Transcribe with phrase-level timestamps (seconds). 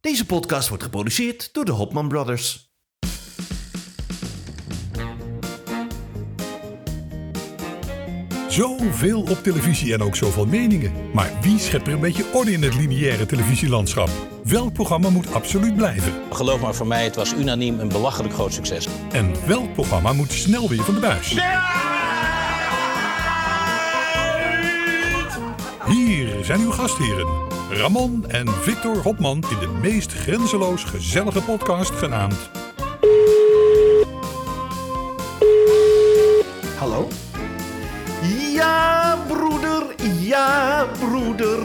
[0.00, 2.72] Deze podcast wordt geproduceerd door de Hopman Brothers.
[8.48, 10.92] Zoveel op televisie en ook zoveel meningen.
[11.12, 14.10] Maar wie schept er een beetje orde in het lineaire televisielandschap?
[14.44, 16.12] Welk programma moet absoluut blijven?
[16.32, 18.88] Geloof maar voor mij, het was unaniem een belachelijk groot succes.
[19.12, 21.28] En welk programma moet snel weer van de buis?
[25.86, 27.47] Hier zijn uw gastheren.
[27.70, 32.50] Ramon en Victor Hopman in de meest grenzeloos gezellige podcast genaamd...
[36.78, 37.08] Hallo?
[38.54, 39.82] Ja, broeder,
[40.20, 41.58] ja, broeder,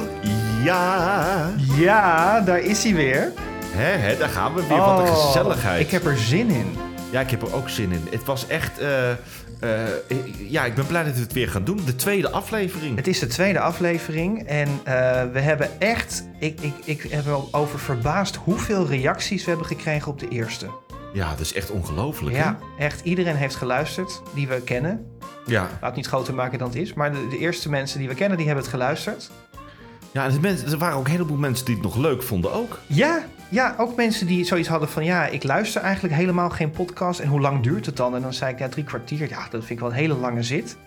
[0.64, 1.54] ja.
[1.78, 3.32] Ja, daar is hij weer.
[3.66, 4.78] Hè, hè, daar gaan we weer.
[4.78, 5.82] Wat een Oh, gezelligheid.
[5.82, 6.76] Ik heb er zin in.
[7.10, 8.08] Ja, ik heb er ook zin in.
[8.12, 8.80] Het was echt...
[8.80, 8.88] eh,
[9.64, 11.80] eh, ja, ik ben blij dat we het weer gaan doen.
[11.86, 12.96] De tweede aflevering.
[12.96, 14.94] Het is de tweede aflevering en eh,
[15.32, 16.24] we hebben echt...
[16.40, 20.68] Ik, ik, ik heb er over verbaasd hoeveel reacties we hebben gekregen op de eerste.
[21.14, 22.36] Ja, dat is echt ongelooflijk.
[22.36, 22.42] hè?
[22.42, 25.06] Ja, echt iedereen heeft geluisterd die we kennen.
[25.46, 25.62] Ja.
[25.62, 26.94] Laat het niet groter maken dan het is.
[26.94, 29.32] Maar de, de eerste mensen die we kennen, die hebben het geluisterd.
[30.12, 32.80] Ja, en mensen, er waren ook een heleboel mensen die het nog leuk vonden ook.
[32.88, 33.24] Ja,
[33.54, 35.04] ja, ook mensen die zoiets hadden van...
[35.04, 37.20] ja, ik luister eigenlijk helemaal geen podcast.
[37.20, 38.16] En hoe lang duurt het dan?
[38.16, 39.30] En dan zei ik, ja, drie kwartier.
[39.30, 40.78] Ja, dat vind ik wel een hele lange zit.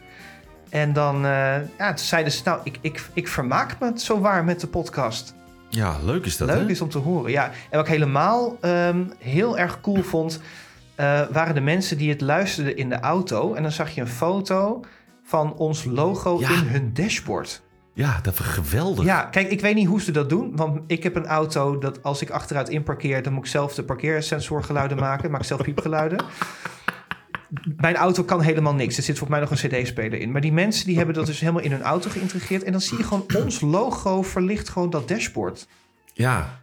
[0.68, 4.44] En dan uh, ja, toen zeiden ze, nou, ik, ik, ik vermaak me zo waar
[4.44, 5.34] met de podcast.
[5.68, 6.70] Ja, leuk is dat, Leuk hè?
[6.70, 7.44] is om te horen, ja.
[7.44, 10.40] En wat ik helemaal um, heel erg cool vond...
[11.00, 13.54] Uh, waren de mensen die het luisterden in de auto.
[13.54, 14.84] En dan zag je een foto
[15.22, 16.48] van ons logo ja.
[16.48, 17.62] in hun dashboard.
[17.96, 19.04] Ja, dat was geweldig.
[19.04, 20.56] Ja, kijk, ik weet niet hoe ze dat doen.
[20.56, 23.22] Want ik heb een auto dat als ik achteruit inparkeer...
[23.22, 25.30] dan moet ik zelf de parkeersensorgeluiden maken.
[25.30, 26.24] Maak zelf piepgeluiden.
[27.76, 28.96] Mijn auto kan helemaal niks.
[28.96, 30.32] Er zit volgens mij nog een cd-speler in.
[30.32, 32.62] Maar die mensen die hebben dat dus helemaal in hun auto geïntegreerd.
[32.62, 35.66] En dan zie je gewoon ons logo verlicht gewoon dat dashboard.
[36.12, 36.60] Ja,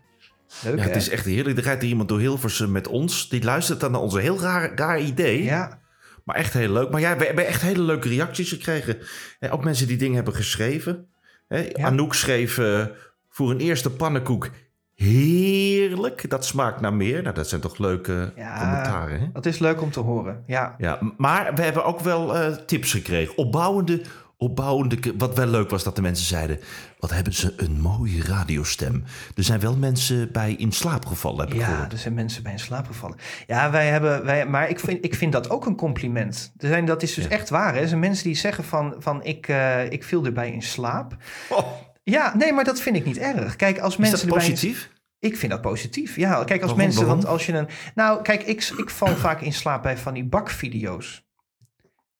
[0.64, 1.58] Leuk, ja, het is echt heerlijk.
[1.58, 3.30] Er rijdt er iemand door Hilversum met ons.
[3.30, 5.44] Die luistert dan naar onze heel raar, raar idee.
[5.44, 5.80] Ja.
[6.23, 6.89] Maar echt heel leuk.
[6.89, 8.98] Maar ja, we hebben echt hele leuke reacties gekregen.
[9.39, 11.08] En ook mensen die dingen hebben geschreven.
[11.53, 11.86] Hè, Ja.
[11.86, 12.86] Anouk schreef uh,
[13.30, 14.49] voor een eerste pannenkoek...
[14.95, 17.21] Heerlijk, dat smaakt naar meer.
[17.21, 18.59] Nou, dat zijn toch leuke Ja.
[18.59, 19.19] commentaren.
[19.19, 19.25] Hè?
[19.33, 20.75] Dat is leuk om te horen, ja.
[20.77, 23.37] Ja, maar we hebben ook wel uh, tips gekregen.
[23.37, 24.02] Opbouwende,
[24.43, 24.98] opbouwende...
[25.17, 26.59] Wat wel leuk was dat de mensen zeiden...
[26.99, 29.04] Wat hebben ze een mooie radiostem.
[29.36, 31.92] Er zijn wel mensen bij in slaap gevallen, heb ik Ja, gehoord.
[31.92, 33.17] er zijn mensen bij in slaap gevallen.
[33.48, 36.52] Ja, wij hebben, wij, maar ik vind, ik vind dat ook een compliment.
[36.58, 37.30] Er zijn, dat is dus Ja.
[37.30, 37.73] echt waar.
[37.73, 37.80] Hè?
[37.82, 41.15] Er zijn mensen die zeggen van, van ik, uh, ik viel erbij in slaap.
[41.49, 41.67] Oh,
[42.03, 43.55] Ja, nee, maar dat vind ik niet erg.
[43.55, 44.89] Kijk, als is mensen dat in- positief?
[45.20, 46.15] Ik vind dat positief.
[46.15, 46.77] Ja, kijk, als Waarom?
[46.77, 47.67] mensen, want als je een.
[47.95, 51.23] Nou, kijk, ik, ik val vaak in slaap bij van die bakvideo's.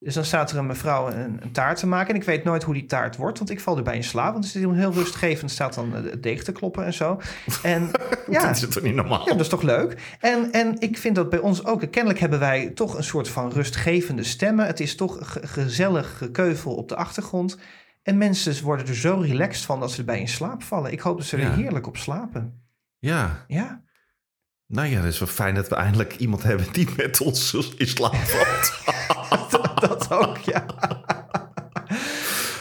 [0.04, 2.14] Dus dan staat er een mevrouw een, een taart te maken.
[2.14, 4.32] En ik weet nooit hoe die taart wordt, want ik val erbij in slaap.
[4.32, 5.50] Want het is heel, rustgevend.
[5.50, 7.20] staat dan eh, het deeg te kloppen en zo.
[7.62, 7.90] En
[8.30, 9.20] ja, Dat is toch niet normaal?
[9.24, 10.16] ja, dat is toch leuk?
[10.20, 11.80] En, en ik vind dat bij ons ook.
[11.90, 14.66] Kennelijk hebben wij toch een soort van rustgevende stemmen.
[14.66, 17.58] Het is toch ge- gezellig gekeuvel op de achtergrond.
[18.02, 20.92] En mensen worden er zo relaxed van dat ze erbij in slaap vallen.
[20.92, 21.54] Ik hoop dat ze er Ja.
[21.54, 22.62] heerlijk op slapen.
[22.98, 23.82] Ja, Ja.
[24.66, 27.86] nou ja, dat is wel fijn dat we eindelijk iemand hebben die met ons in
[27.86, 28.72] slaap valt.
[30.18, 30.64] ook, ja.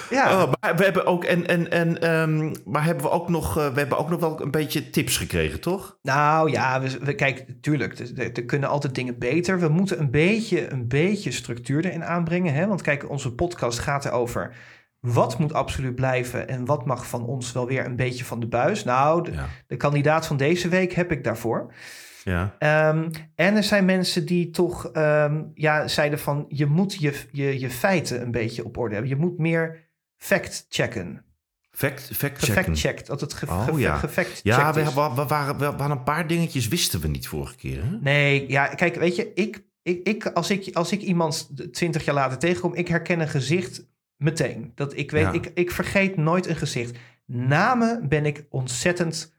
[0.09, 0.43] ja.
[0.43, 3.73] Oh, maar we hebben ook, en, en, en, ehm, maar hebben we ook nog, eh,
[3.73, 5.97] we hebben ook nog wel een beetje tips gekregen, toch?
[6.01, 9.59] Nou ja, we, we, kijk, tuurlijk, er, kunnen altijd dingen beter.
[9.59, 12.53] We moeten een beetje, een beetje structuur erin aanbrengen.
[12.53, 12.67] Hè?
[12.67, 14.55] Want kijk, onze podcast gaat erover...
[14.99, 18.47] wat moet absoluut blijven en wat mag van ons wel weer een beetje van de
[18.47, 18.83] buis.
[18.83, 19.47] Nou, de, Ja.
[19.67, 21.73] de kandidaat van deze week heb ik daarvoor.
[22.23, 22.55] Ja.
[22.59, 26.45] Ehm, en er zijn mensen die toch ehm, ja, zeiden van...
[26.47, 29.11] je moet je, je, je feiten een beetje op orde hebben.
[29.11, 31.23] Je moet meer fact-checken.
[31.71, 32.63] Fact, fact checken.
[32.63, 33.05] Gefact-checked.
[33.05, 34.01] Dat het ge, Oh, ge- ja.
[34.43, 34.93] Ja, we, is.
[34.93, 37.83] we, we waren, we hadden een paar dingetjes wisten we niet vorige keer.
[37.83, 37.89] Hè?
[38.01, 42.15] Nee, ja, kijk, weet je, ik, ik, ik, als, ik, als ik iemand twintig jaar
[42.15, 44.71] later tegenkom, ik herken een gezicht meteen.
[44.75, 45.31] Dat ik weet, Ja.
[45.31, 46.97] ik, ik vergeet nooit een gezicht.
[47.25, 49.33] Namen ben ik ontzettend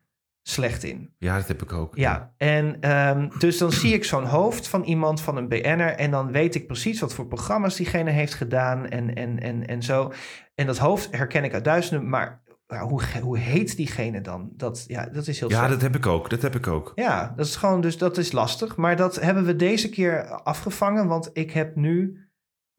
[0.46, 1.14] slecht in.
[1.18, 1.96] Ja, dat heb ik ook.
[1.96, 5.94] Ja, en ehm, dus dan zie ik zo'n hoofd van iemand, van een BN'er...
[5.94, 9.82] en dan weet ik precies wat voor programma's diegene heeft gedaan en, en, en, en
[9.82, 10.12] zo.
[10.54, 14.50] En dat hoofd herken ik uit duizenden, maar ja, hoe, hoe heet diegene dan?
[14.56, 15.72] Dat, ja, dat is heel Ja, slecht.
[15.72, 16.30] dat heb ik ook.
[16.30, 16.92] Dat heb ik ook.
[16.94, 18.76] Ja, dat is gewoon, dus dat is lastig.
[18.76, 22.18] Maar dat hebben we deze keer afgevangen, want ik heb nu,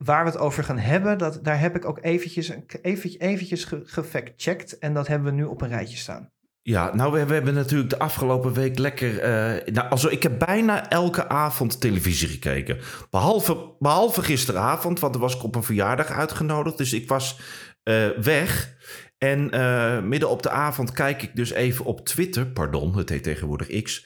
[0.03, 2.49] waar we het over gaan hebben, dat, daar heb ik ook eventjes,
[2.81, 6.33] eventjes, eventjes ge- gefact-checked en dat hebben we nu op een rijtje staan.
[6.67, 9.19] Ja, nou, we, hebben natuurlijk de afgelopen week lekker...
[9.19, 12.77] eh, nou, also, ik heb bijna elke avond televisie gekeken.
[13.09, 16.77] Behalve, behalve gisteravond, want dan was ik op een verjaardag uitgenodigd.
[16.77, 17.39] Dus ik was
[17.83, 18.73] eh, weg.
[19.17, 23.23] En eh, midden op de avond kijk ik dus even op Twitter, pardon, het heet
[23.23, 24.05] tegenwoordig X.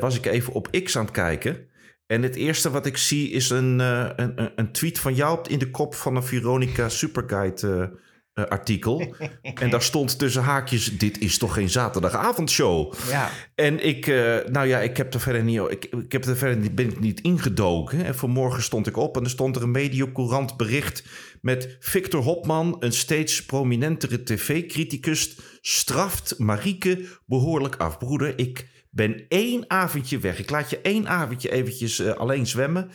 [0.00, 1.66] was ik even op X aan het kijken.
[2.06, 5.70] En het eerste wat ik zie is een, een, een- tweet van jou in de
[5.70, 8.00] kop van een Veronica Superguide
[8.34, 9.14] eh, artikel.
[9.54, 12.94] en daar stond tussen haakjes: Dit is toch geen zaterdagavondshow?
[13.08, 13.30] Ja.
[13.54, 16.56] En ik, eh, nou ja, ik heb er verder niet, ik, ik heb er verder
[16.56, 18.04] niet, ben ik niet ingedoken.
[18.04, 21.04] En vanmorgen stond ik op en er stond er een mediocourant bericht
[21.40, 27.98] met Victor Hopman, een steeds prominentere tv-criticus, straft Marieke behoorlijk af.
[27.98, 30.38] Broeder, ik ben één avondje weg.
[30.38, 32.90] Ik laat je één avondje eventjes eh, alleen zwemmen.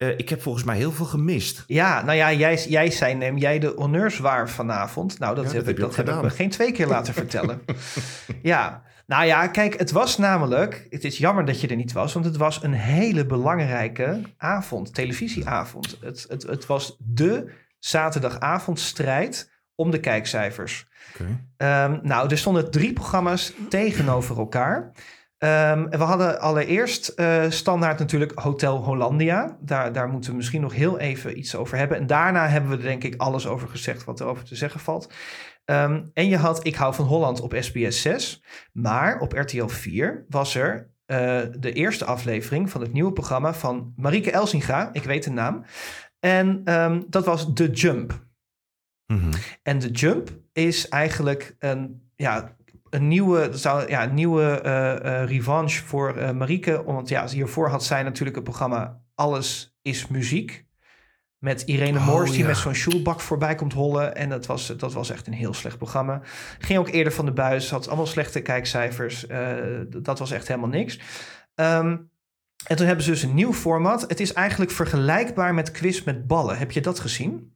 [0.00, 1.64] Eh, ik heb volgens mij heel veel gemist.
[1.66, 5.18] Ja, nou ja, jij, jij zei, neem jij de honneurs waar vanavond?
[5.18, 7.62] Nou, dat, Ja, heb, dat ik, dat heb ik me geen twee keer laten vertellen.
[8.42, 10.86] ja, nou ja, kijk, het was namelijk...
[10.90, 14.94] Het is jammer dat je er niet was, want het was een hele belangrijke avond,
[14.94, 15.98] televisieavond.
[16.00, 20.86] Het, het, het was de zaterdagavondstrijd om de kijkcijfers.
[21.56, 24.92] Ehm, nou, er stonden drie programma's tegenover elkaar.
[25.40, 29.56] En we hadden allereerst eh, standaard natuurlijk Hotel Hollandia.
[29.60, 31.96] Daar, daar moeten we misschien nog heel even iets over hebben.
[31.96, 34.80] En daarna hebben we er denk ik alles over gezegd wat er over te zeggen
[34.80, 35.12] valt.
[35.64, 38.42] Ehm, en je had Ik hou van Holland op SBS 6.
[38.72, 43.92] Maar op RTL 4 was er eh, de eerste aflevering van het nieuwe programma van
[43.96, 44.90] Marieke Elsinga.
[44.92, 45.64] Ik weet de naam.
[46.18, 48.26] En ehm, dat was The Jump.
[49.06, 49.32] Mhm.
[49.62, 52.56] En de jump is eigenlijk een, ja,
[52.90, 56.82] een nieuwe, zou, ja, een nieuwe eh, revanche voor eh, Marieke.
[56.84, 60.68] Want ja, hiervoor had zij natuurlijk het programma Alles is Muziek.
[61.38, 62.46] Met Irene Oh, Moors die ja.
[62.46, 64.16] met zo'n shoelbak voorbij komt hollen.
[64.16, 66.20] En dat was, dat was echt een heel slecht programma.
[66.58, 69.26] Ging ook eerder van de buis, had allemaal slechte kijkcijfers.
[69.88, 71.00] Dat was echt helemaal niks.
[71.54, 71.96] Ehm,
[72.66, 74.00] en toen hebben ze dus een nieuw format.
[74.00, 76.58] Het is eigenlijk vergelijkbaar met quiz met ballen.
[76.58, 77.54] Heb je dat gezien?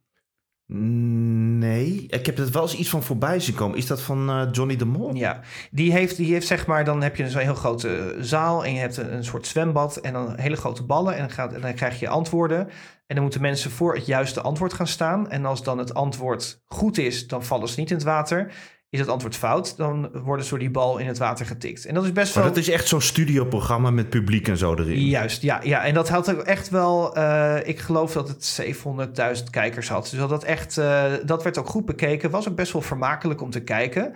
[0.67, 3.79] Nee, ik heb er wel eens iets van voorbij zien komen.
[3.79, 5.15] Is dat van eh, Johnny de Mol?
[5.15, 5.41] Ja,
[5.71, 8.81] die heeft, die heeft zeg maar, dan heb je zo'n heel grote zaal en je
[8.81, 11.75] hebt een, een soort zwembad en dan hele grote ballen en dan, gaat, en dan
[11.75, 12.69] krijg je antwoorden.
[13.07, 15.31] En dan moeten mensen voor het juiste antwoord gaan staan.
[15.31, 18.53] En als dan het antwoord goed is, dan vallen ze niet in het water.
[18.95, 21.85] Is het antwoord fout, dan worden ze door die bal in het water getikt.
[21.85, 22.53] En dat is best Maar wel...
[22.53, 24.99] dat is echt zo'n studioprogramma met publiek en zo erin.
[24.99, 25.85] Juist, ja, ja.
[25.85, 30.09] En dat had ook echt wel, eh, ik geloof dat het 700.000 kijkers had.
[30.11, 32.31] Dus dat, dat, echt, eh, dat werd ook goed bekeken.
[32.31, 34.13] Was ook best wel vermakelijk om te kijken.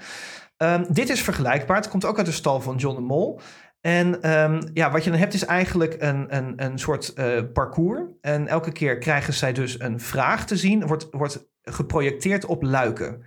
[0.56, 1.76] Ehm, dit is vergelijkbaar.
[1.76, 3.40] Het komt ook uit de stal van John de Mol.
[3.80, 8.00] En ehm, ja, wat je dan hebt is eigenlijk een, een, een soort eh, parcours.
[8.20, 10.86] En elke keer krijgen zij dus een vraag te zien.
[10.86, 13.24] Wordt, wordt geprojecteerd op luiken.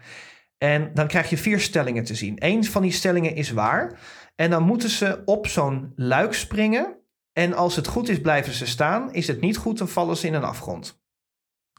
[0.63, 2.35] En dan krijg je vier stellingen te zien.
[2.39, 3.99] Eén van die stellingen is waar.
[4.35, 6.97] En dan moeten ze op zo'n luik springen.
[7.33, 9.13] En als het goed is, blijven ze staan.
[9.13, 11.00] Is het niet goed, dan vallen ze in een afgrond.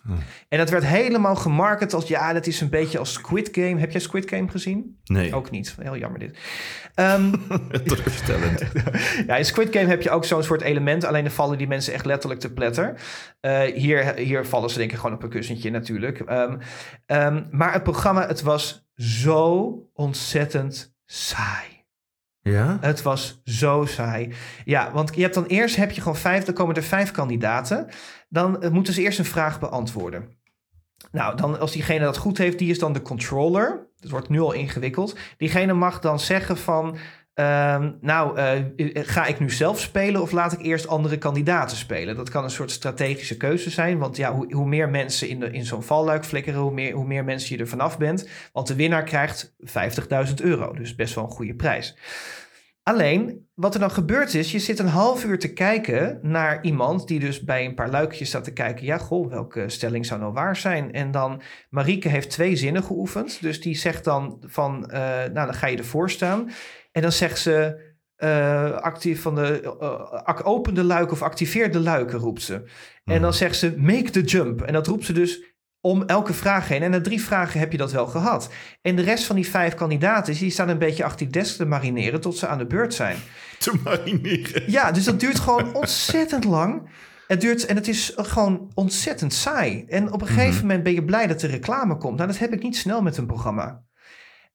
[0.03, 0.13] Hm.
[0.49, 2.09] En dat werd helemaal gemarket als...
[2.09, 3.81] ja, dat is een beetje als Squid Game.
[3.81, 4.99] Heb jij Squid Game gezien?
[5.05, 5.77] Nee, Ook niet.
[5.81, 6.39] Heel jammer dit.
[7.85, 8.63] Teleurstellend.
[9.27, 11.05] ja, in Squid Game heb je ook zo'n soort element.
[11.05, 12.95] Alleen dan vallen die mensen echt letterlijk te pletter.
[13.41, 16.21] Eh, hier, hier vallen ze denk ik gewoon op een kussentje natuurlijk.
[16.21, 16.57] Ehm,
[17.07, 21.73] ehm, maar het programma, het was zo ontzettend saai.
[22.43, 22.79] Ja?
[22.81, 24.33] Het was zo saai.
[24.65, 27.89] Ja, want je hebt dan eerst heb je gewoon vijf, dan komen er vijf kandidaten.
[28.33, 30.41] Dan eh, moeten ze eerst een vraag beantwoorden.
[31.11, 33.87] Nou, dan als diegene dat goed heeft, die is dan de controller.
[34.01, 35.17] Het wordt nu al ingewikkeld.
[35.37, 36.97] Diegene mag dan zeggen van,
[37.35, 38.61] ehm, nou, eh,
[38.93, 42.17] ga ik nu zelf spelen of laat ik eerst andere kandidaten spelen?
[42.17, 45.51] Dat kan een soort strategische keuze zijn, want ja, hoe, hoe meer mensen in, de,
[45.51, 48.29] in zo'n valluik flikkeren, hoe meer, hoe meer mensen je er vanaf bent.
[48.53, 49.55] Want de winnaar krijgt
[50.29, 51.97] 50.000 euro, dus best wel een goede prijs.
[52.83, 57.09] Alleen, wat er dan gebeurt is, je zit een half uur te kijken naar iemand
[57.09, 58.85] die dus bij een paar luikjes staat te kijken.
[58.85, 60.93] Ja, goh, welke stelling zou nou waar zijn?
[60.93, 63.43] En dan, Marieke heeft twee zinnen geoefend.
[63.43, 66.51] Dus die zegt dan van, eh, nou dan ga je ervoor staan.
[66.93, 67.81] En dan zegt ze,
[68.17, 69.77] eh, actief van de,
[70.25, 72.63] eh, open de luiken of activeer de luiken, roept ze.
[73.05, 74.63] En dan zegt ze, make the jump.
[74.63, 75.52] En dat roept ze dus
[75.85, 76.83] om elke vraag heen.
[76.83, 78.49] En na drie vragen heb je dat wel gehad.
[78.83, 81.65] En de rest van die vijf kandidaten, die staan een beetje achter die desk te
[81.65, 83.17] marineren tot ze aan de beurt zijn.
[83.59, 84.71] Te marineren.
[84.71, 86.91] Ja, dus dat duurt gewoon ontzettend lang.
[87.27, 89.85] Het duurt, en het is gewoon ontzettend saai.
[89.89, 92.17] En op een gegeven moment ben je blij dat er reclame komt.
[92.17, 93.83] Nou, dat heb ik niet snel met een programma.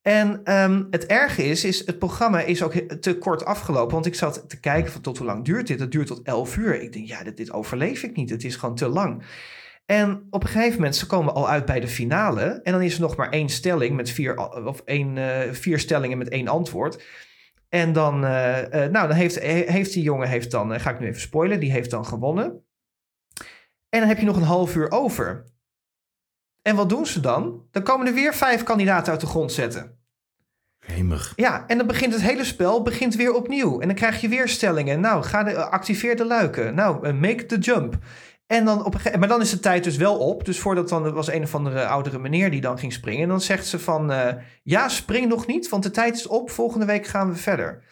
[0.01, 3.93] En ehm, het erge is, is, het programma is ook te kort afgelopen.
[3.93, 5.79] Want ik zat te kijken van tot hoe lang duurt dit?
[5.79, 6.81] Het duurt tot 11 uur.
[6.81, 8.29] Ik denk, ja, dit, dit overleef ik niet.
[8.29, 9.23] Het is gewoon te lang.
[9.87, 12.43] En op een gegeven moment, ze komen al uit bij de finale.
[12.63, 16.17] En dan is er nog maar één stelling met vier, of één, eh, vier stellingen
[16.17, 17.03] met één antwoord.
[17.69, 20.99] En dan, eh, eh, nou, dan heeft, he- heeft die jongen, heeft dan, ga ik
[20.99, 22.65] nu even spoilen, die heeft dan gewonnen.
[23.89, 25.45] En dan heb je nog een half uur over.
[26.61, 27.67] En wat doen ze dan?
[27.71, 29.99] Dan komen er weer vijf kandidaten uit de grond zetten.
[30.85, 31.33] Hemig.
[31.35, 33.79] Ja, en dan begint het hele spel begint weer opnieuw.
[33.79, 34.99] En dan krijg je weer stellingen.
[34.99, 36.75] Nou, ga de, activeer de luiken.
[36.75, 37.97] Nou, make the jump.
[38.47, 40.45] En dan op een maar dan is de tijd dus wel op.
[40.45, 43.23] Dus voordat dan er was een of andere oudere meneer die dan ging springen.
[43.23, 46.49] En dan zegt ze van, eh, ja, spring nog niet, want de tijd is op.
[46.49, 47.83] Volgende week gaan we verder.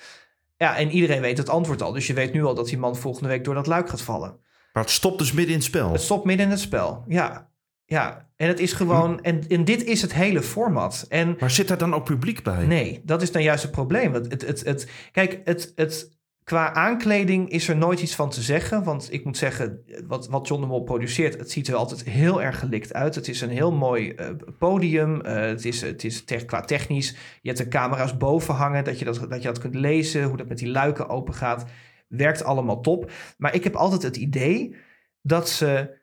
[0.57, 1.91] Ja, en iedereen weet het antwoord al.
[1.91, 4.39] Dus je weet nu al dat die man volgende week door dat luik gaat vallen.
[4.73, 5.91] Maar het stopt dus midden in het spel.
[5.91, 7.03] Het stopt midden in het spel.
[7.07, 7.49] Ja,
[7.85, 8.29] ja.
[8.35, 11.05] En het is gewoon, en, en dit is het hele format.
[11.09, 12.65] En Maar zit daar dan ook publiek bij?
[12.65, 14.13] Nee, dat is nou juist het probleem.
[14.13, 16.14] Het, het, het, het, kijk, het, het,
[16.45, 18.83] qua aankleding is er nooit iets van te zeggen.
[18.83, 22.41] Want ik moet zeggen, wat, wat John de Mol produceert, het ziet er altijd heel
[22.41, 23.15] erg gelikt uit.
[23.15, 25.21] Het is een heel mooi eh, podium.
[25.21, 27.09] Eh, het is, het is qua technisch.
[27.41, 30.23] Je hebt de camera's boven hangen, dat je dat, dat je dat kunt lezen.
[30.23, 31.65] Hoe dat met die luiken open gaat.
[32.07, 33.11] Werkt allemaal top.
[33.37, 34.75] Maar ik heb altijd het idee
[35.21, 35.97] dat ze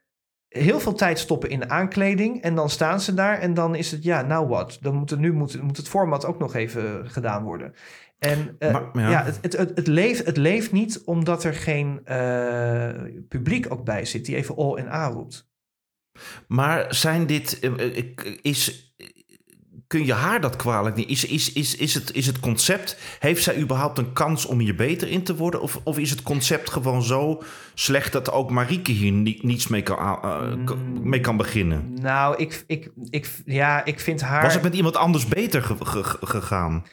[0.49, 2.43] heel veel tijd stoppen in de aankleding.
[2.43, 4.79] En dan staan ze daar en dan is het, ja, nou wat?
[4.81, 7.75] Dan moet, er, nu moet, moet het format ook nog even gedaan worden.
[8.23, 9.11] En eh, Maar- ja.
[9.11, 9.25] ja.
[9.25, 12.89] het, het, het, het, leeft, het leeft niet omdat er geen eh,
[13.29, 15.51] publiek ook bij zit die even all in aanroept.
[16.49, 17.59] Maar zijn dit.
[17.61, 18.05] eh,
[18.43, 18.95] Is,
[19.87, 21.09] kun je haar dat kwalijk niet?
[21.09, 22.97] Is, is, is, is, het, is het concept.
[23.19, 25.61] Heeft zij überhaupt een kans om hier beter in te worden?
[25.63, 27.43] Of, of is het concept gewoon zo
[27.75, 30.21] slecht dat ook Marieke hier ni- niets mee kan,
[30.65, 31.95] kan- mee kan beginnen?
[31.95, 34.43] Nou, ik, ik, ik, ja, ik vind haar...
[34.43, 36.85] Was het met iemand anders beter ge- ge- gegaan?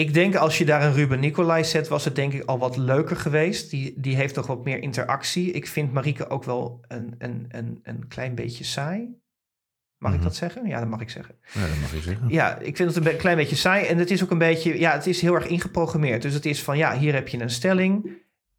[0.00, 2.76] Ik denk als je daar een Ruben Nicolai zet, was het denk ik al wat
[2.76, 3.70] leuker geweest.
[3.70, 5.50] Die, die heeft toch wat meer interactie.
[5.52, 9.18] Ik vind Marieke ook wel een, een, een, een klein beetje saai.
[9.98, 10.26] Mag ik Mhm.
[10.26, 10.66] dat zeggen?
[10.66, 11.34] Ja, dat mag ik zeggen.
[11.54, 12.28] Ja, dat mag je zeggen.
[12.28, 13.86] Ja, ik vind het een be- klein beetje saai.
[13.86, 16.22] En het is ook een beetje, ja, het is heel erg ingeprogrammeerd.
[16.22, 18.10] Dus het is van, ja, hier heb je een stelling.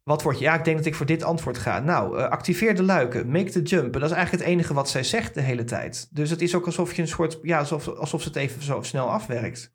[0.02, 0.44] Wat wordt je?
[0.44, 1.80] Ja, ik denk dat ik voor dit antwoord ga.
[1.80, 3.94] Nou, eh, activeer de luiken, make the jump.
[3.94, 6.08] En dat is eigenlijk het enige wat zij zegt de hele tijd.
[6.10, 8.82] Dus het is ook alsof je een soort, ja, alsof, alsof ze het even zo
[8.82, 9.72] snel afwerkt.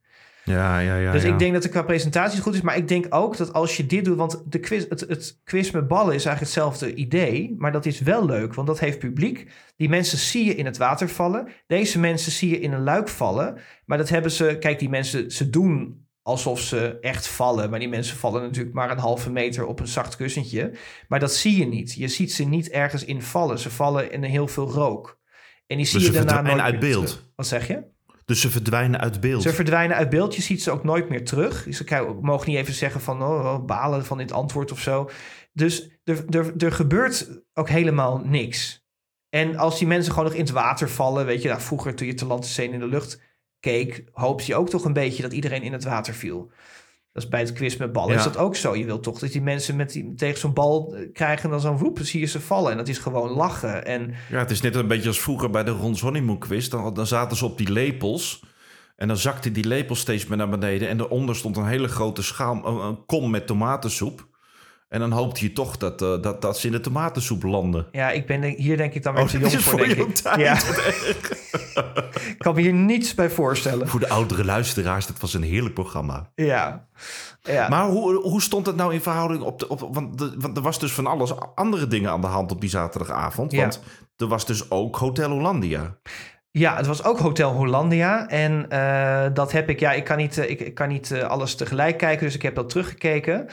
[0.48, 1.12] Ja, ja, ja.
[1.12, 1.30] dus ja.
[1.30, 2.62] ik denk dat de qua presentatie goed is.
[2.62, 4.18] Maar ik denk ook dat als je dit doet...
[4.18, 7.56] Want de quiz, het, het quiz met ballen is eigenlijk hetzelfde idee.
[7.58, 9.52] Maar dat is wel leuk, want dat heeft publiek.
[9.76, 11.48] Die mensen zie je in het water vallen.
[11.68, 13.58] Deze mensen zie je in een luik vallen.
[13.86, 14.58] Maar dat hebben ze...
[14.60, 17.70] Kijk, die mensen, ze doen alsof ze echt vallen.
[17.70, 20.72] Maar die mensen vallen natuurlijk maar een halve meter op een zacht kussentje.
[21.08, 21.94] Maar dat zie je niet.
[21.94, 23.60] Je ziet ze niet ergens in vallen.
[23.60, 25.20] Ze vallen in heel veel rook.
[25.68, 27.08] En die zie Dus je ze daarna nooit uit beeld.
[27.08, 27.30] terug.
[27.36, 27.96] Wat zeg je?
[28.28, 29.42] Dus ze verdwijnen uit beeld.
[29.42, 30.36] Ze verdwijnen uit beeld.
[30.36, 31.66] Je ziet ze ook nooit meer terug.
[31.70, 35.10] Ze krijgen- mogen niet even zeggen van oh, oh, balen van dit antwoord of zo.
[35.54, 38.86] Dus er, gebeurt ook helemaal niks.
[39.30, 42.08] En als die mensen gewoon nog in het water vallen, weet je, nou, vroeger toen
[42.08, 43.22] je te land in de lucht
[43.60, 46.52] keek, hoopte je ook toch een beetje dat iedereen in het water viel.
[47.18, 48.12] Dat is bij het quiz met ballen.
[48.12, 48.18] Ja.
[48.18, 48.76] Is dat ook zo?
[48.76, 51.60] Je wilt toch dat die mensen met die, tegen zo'n bal eh, krijgen en dan
[51.60, 52.72] zo'n woep, dan zie je ze vallen.
[52.72, 53.86] En dat is gewoon lachen.
[53.86, 56.68] En Ja, het is net een beetje als vroeger bij de Ron quiz.
[56.68, 58.44] Dan, dan zaten ze op die lepels.
[58.96, 60.90] En dan zakte die lepel steeds meer naar beneden.
[60.90, 64.28] En daaronder stond een hele grote schaal, een, een kom met tomatensoep.
[64.90, 67.88] En dan hoopte je toch dat, eh, dat, dat ze in de tomatensoep landen.
[67.92, 70.00] ja, ik ben hier denk ik dan weer Oh, te jong is voor, voor denk
[70.00, 70.16] ik.
[70.16, 70.40] tijd.
[70.40, 70.54] Ja.
[72.32, 73.88] ik kan me hier niets bij voorstellen.
[73.88, 76.32] Voor de oudere luisteraars, dat was een heerlijk programma.
[76.36, 76.88] Ja.
[77.42, 77.70] ja.
[77.70, 79.70] Maar hoe, hoe stond het nou in verhouding op de...
[79.70, 82.62] Op, want, de, want er was dus van alles andere dingen aan de hand op
[82.62, 83.52] die zaterdagavond.
[83.52, 83.62] Ja.
[83.62, 83.82] Want
[84.18, 85.98] er was dus ook Hotel Hollandia.
[86.52, 88.28] Ja, het was ook Hotel Hollandia.
[88.28, 91.56] En eh, dat heb ik, ja, ik kan niet, eh, ik, ik kan niet alles
[91.56, 93.48] tegelijk kijken, dus ik heb dat teruggekeken.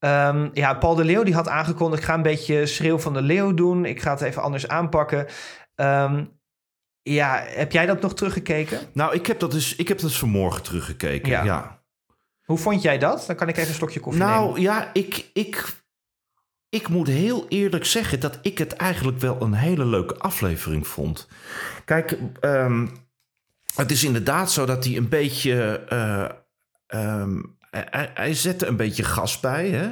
[0.00, 3.22] Ehm, ja, Paul de Leeuw die had aangekondigd, ik ga een beetje schreeuw van de
[3.22, 3.84] leeuw doen.
[3.84, 5.26] Ik ga het even anders aanpakken.
[5.74, 6.24] Ehm,
[7.02, 8.78] ja, heb jij dat nog teruggekeken?
[8.92, 11.30] Nou, ik heb dat dus, ik heb dat dus vanmorgen teruggekeken.
[11.30, 11.44] Ja.
[11.44, 11.82] ja.
[12.44, 13.24] Hoe vond jij dat?
[13.26, 14.60] Dan kan ik even een slokje koffie Nou nemen.
[14.60, 15.64] ja, ik, ik,
[16.68, 21.28] ik moet heel eerlijk zeggen dat ik het eigenlijk wel een hele leuke aflevering vond.
[21.84, 22.86] Kijk, ehm,
[23.74, 25.84] het is inderdaad zo dat hij een beetje.
[25.88, 26.28] eh,
[27.70, 29.68] hij, hij zette een beetje gas bij.
[29.68, 29.90] Hè?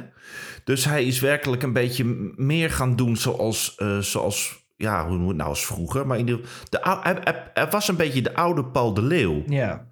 [0.63, 3.75] Dus hij is werkelijk een beetje meer gaan doen zoals.
[3.75, 6.07] eh, zoals ja, hoe het nou als vroeger?
[6.07, 9.43] Maar in de, de, hij, hij- hij was een beetje de oude Paul de Leeuw.
[9.47, 9.87] Ja,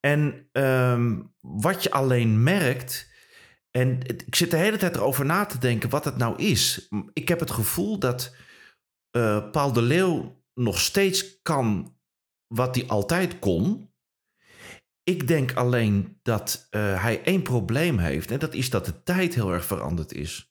[0.00, 3.14] En ehm, wat je alleen merkt.
[3.70, 6.88] En ik zit de hele tijd erover na te denken wat het nou is.
[7.12, 8.34] Ik heb het gevoel dat
[9.10, 11.96] eh, Paul de Leeuw nog steeds kan
[12.46, 13.90] wat hij altijd kon.
[15.08, 18.30] Ik denk alleen dat eh, hij één probleem heeft.
[18.30, 20.50] En dat is dat de tijd heel erg veranderd is.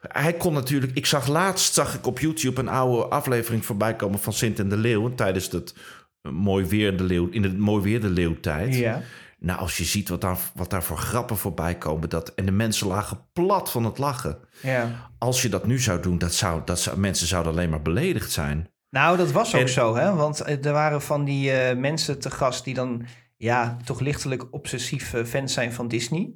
[0.00, 0.92] Hij kon natuurlijk.
[0.94, 4.68] Ik zag laatst zag ik op YouTube een oude aflevering voorbij komen van Sint en
[4.68, 5.14] de Leeuw.
[5.14, 5.74] Tijdens het
[6.22, 8.74] eh, mooi weer de leeuw, in de mooi weer de leeuwtijd.
[8.74, 9.02] ja.
[9.38, 12.08] Nou, als je ziet wat daar, wat daar voor grappen voorbij komen.
[12.08, 14.38] Dat, en de mensen lagen plat van het lachen.
[14.60, 15.10] ja.
[15.18, 18.30] Als je dat nu zou doen, dat zou, dat zou, mensen zouden alleen maar beledigd
[18.32, 18.68] zijn.
[18.90, 20.14] Nou, dat was ook En- zo, hè?
[20.14, 23.06] Want eh, er waren van die mensen te gast die dan
[23.42, 26.34] ja, toch lichtelijk obsessief fans zijn van Disney.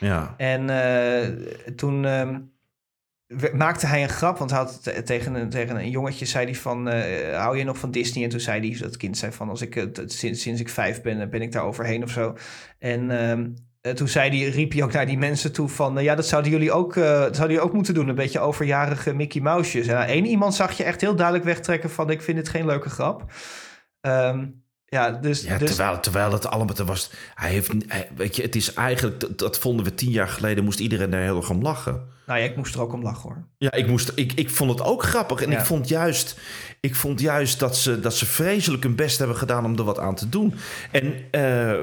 [0.00, 0.34] Ja.
[0.36, 1.28] En eh,
[1.76, 2.40] toen ehm,
[3.56, 6.54] maakte hij een grap, want hij had te- tegen een, tegen een jongetje zei hij
[6.54, 8.24] van, eh, hou je nog van Disney?
[8.24, 11.20] En toen zei hij, dat kind zei van, als ik, sinds, sinds ik vijf ben,
[11.20, 12.36] eh, ben ik daar overheen of zo.
[12.78, 13.50] En ehm,
[13.80, 16.50] eh, toen zei hij, riep hij ook naar die mensen toe van, ja, dat zouden
[16.50, 19.86] jullie ook, dat zouden jullie ook moeten doen, een beetje overjarige Mickey Mousejes.
[19.86, 22.90] En één iemand zag je echt heel duidelijk wegtrekken van, ik vind dit geen leuke
[22.90, 23.32] grap.
[24.00, 24.46] Ehm,
[24.88, 27.10] ja, dus, Ja, dus terwijl, terwijl het allemaal er was.
[27.34, 30.64] Hij heeft, hij- weet je, het is eigenlijk, dat, dat vonden we tien jaar geleden,
[30.64, 32.02] moest iedereen daar heel erg om lachen.
[32.26, 33.44] nou ja, ik moest er ook om lachen hoor.
[33.58, 35.42] Ja, ik, moest, ik, ik vond het ook grappig.
[35.42, 35.58] En Ja.
[35.58, 36.36] ik, vond juist,
[36.80, 39.98] ik vond juist dat ze, dat ze vreselijk hun best hebben gedaan om er wat
[39.98, 40.54] aan te doen.
[40.90, 41.74] En eh,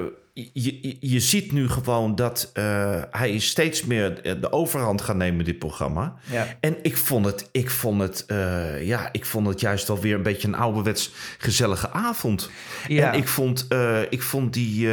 [0.52, 5.58] je, je, ziet nu gewoon dat eh, hij steeds meer de overhand gaat nemen dit
[5.58, 6.14] programma.
[6.30, 6.56] Ja.
[6.60, 10.14] En ik vond het, ik vond het, eh, ja, ik vond het juist wel weer
[10.14, 12.50] een beetje een ouderwets gezellige avond.
[12.88, 13.12] Ja.
[13.12, 14.88] En ik vond, eh, ik vond die,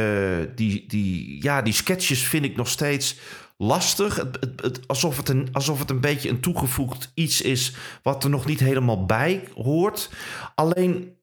[0.54, 3.16] die, die, ja, die sketches vind ik nog steeds
[3.56, 4.16] lastig.
[4.16, 8.24] Het, het, het- alsof, het een, alsof het een beetje een toegevoegd iets is wat
[8.24, 10.10] er nog niet helemaal bij hoort.
[10.54, 11.16] Alleen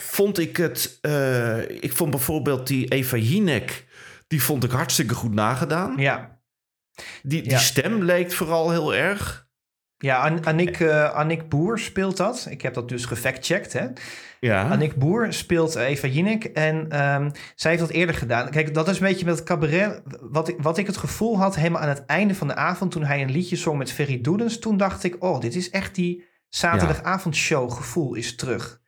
[0.00, 3.86] vond ik het, eh, ik vond bijvoorbeeld die Eva Jinek,
[4.26, 5.94] die vond ik hartstikke goed nagedaan.
[5.96, 6.38] ja.
[7.22, 7.58] Die, die Ja.
[7.58, 9.48] stem leek vooral heel erg.
[9.98, 12.46] Ja, An Annick, eh, Annick Boer speelt dat.
[12.50, 13.86] Ik heb dat dus gefactcheckt, hè.
[14.40, 14.68] Ja.
[14.68, 18.50] Annick Boer speelt Eva Jinek en ehm, zij heeft dat eerder gedaan.
[18.50, 20.02] Kijk, dat is een beetje met het cabaret.
[20.20, 22.90] Wat ik, wat ik het gevoel had, helemaal aan het einde van de avond...
[22.90, 24.58] toen hij een liedje zong met Ferry Doedens...
[24.58, 28.80] toen dacht ik, oh, dit is echt die zaterdagavondshow gevoel is terug.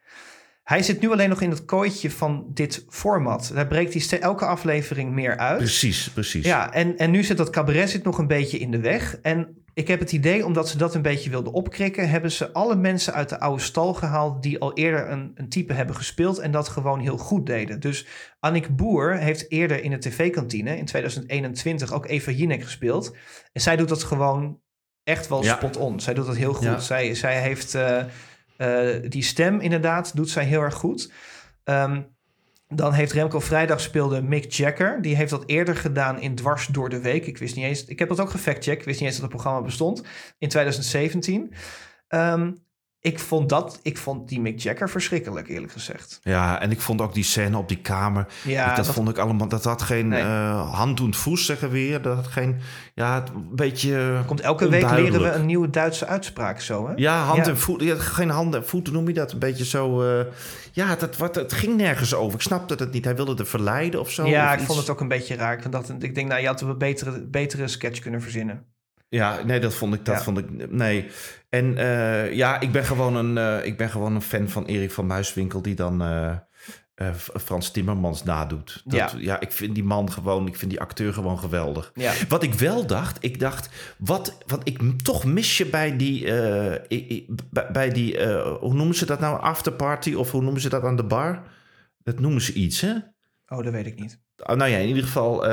[0.62, 3.50] Hij zit nu alleen nog in het kooitje van dit format.
[3.54, 5.59] Daar breekt hij elke aflevering meer uit.
[5.59, 6.45] Precies, precies.
[6.47, 9.19] Ja, en, en nu zit dat cabaret zit nog een beetje in de weg.
[9.23, 12.76] En ik heb het idee, omdat ze dat een beetje wilden opkrikken, hebben ze alle
[12.76, 16.50] mensen uit de oude stal gehaald die al eerder een, een type hebben gespeeld en
[16.50, 17.81] dat gewoon heel goed deden.
[17.81, 18.07] Dus
[18.40, 23.16] Annick Boer heeft eerder in de tv-kantine in 2021 ook Eva Jinek gespeeld.
[23.52, 24.61] En zij doet dat gewoon
[25.04, 25.57] echt wel Ja.
[25.57, 26.00] spot on.
[26.00, 26.64] Zij doet dat heel goed.
[26.64, 26.78] Ja.
[26.78, 28.04] Zij, zij heeft eh,
[29.08, 31.12] die stem inderdaad, doet zij heel erg goed.
[31.64, 32.02] Ehm,
[32.68, 35.02] dan heeft Remco Vrijdag speelde Mick Jagger.
[35.02, 37.26] Die heeft dat eerder gedaan in Dwars door de Week.
[37.26, 37.84] Ik wist niet eens.
[37.84, 38.80] Ik heb dat ook gefactcheckt.
[38.80, 40.02] Ik wist niet eens dat het programma bestond.
[40.38, 41.52] In 2017.
[42.08, 42.52] Ehm,
[43.02, 43.78] ik vond dat.
[43.82, 46.19] Ik vond die Mick Jagger verschrikkelijk, eerlijk gezegd.
[46.23, 48.26] Ja, en ik vond ook die scène op die kamer.
[48.45, 49.49] Ja, dat, dat- vond ik allemaal.
[49.49, 50.23] Dat had geen Nee.
[50.23, 52.02] eh handdoend voes, zeggen we weer.
[52.02, 52.60] Dat had geen.
[52.95, 54.23] Ja, het- een beetje.
[54.26, 56.93] Komt elke week leren we een nieuwe Duitse uitspraak zo, hè?
[56.97, 57.50] Ja, hand Ja.
[57.52, 57.82] en voet.
[57.82, 59.32] Ja, geen handen en voeten noem je dat.
[59.32, 60.02] Een beetje zo.
[60.02, 60.25] eh,
[60.73, 62.34] ja, dat, wat, het ging nergens over.
[62.34, 63.04] Ik snapte het niet.
[63.04, 64.26] Hij wilde er verleiden of zo.
[64.26, 64.67] Ja, of ik iets.
[64.67, 65.52] vond het ook een beetje raar.
[65.65, 68.65] Ik, dat, ik denk, nou, je had een betere, betere sketch kunnen verzinnen.
[69.12, 70.04] Ja, nee, dat vond ik.
[70.04, 70.22] Dat Ja.
[70.22, 71.08] vond ik nee.
[71.48, 74.90] En eh, ja, ik ben, gewoon een, eh, ik ben gewoon een fan van Erik
[74.90, 76.02] van Muiswinkel, die dan.
[76.02, 76.36] eh,
[77.44, 78.82] Frans Timmermans nadoet.
[78.84, 79.10] Dat, Ja.
[79.18, 79.40] ja.
[79.40, 81.90] ik vind die man gewoon, ik vind die acteur gewoon geweldig.
[81.94, 82.12] Ja.
[82.28, 86.25] Wat ik wel dacht, ik dacht, wat, wat ik toch mis je bij die,
[87.72, 88.26] bij, die,
[88.60, 91.42] hoe noemen ze dat nou, afterparty of hoe noemen ze dat aan de bar?
[92.02, 92.92] Dat noemen ze iets, hè?
[93.48, 94.20] Oh, dat weet ik niet.
[94.36, 95.46] Oh, nou ja, in ieder geval,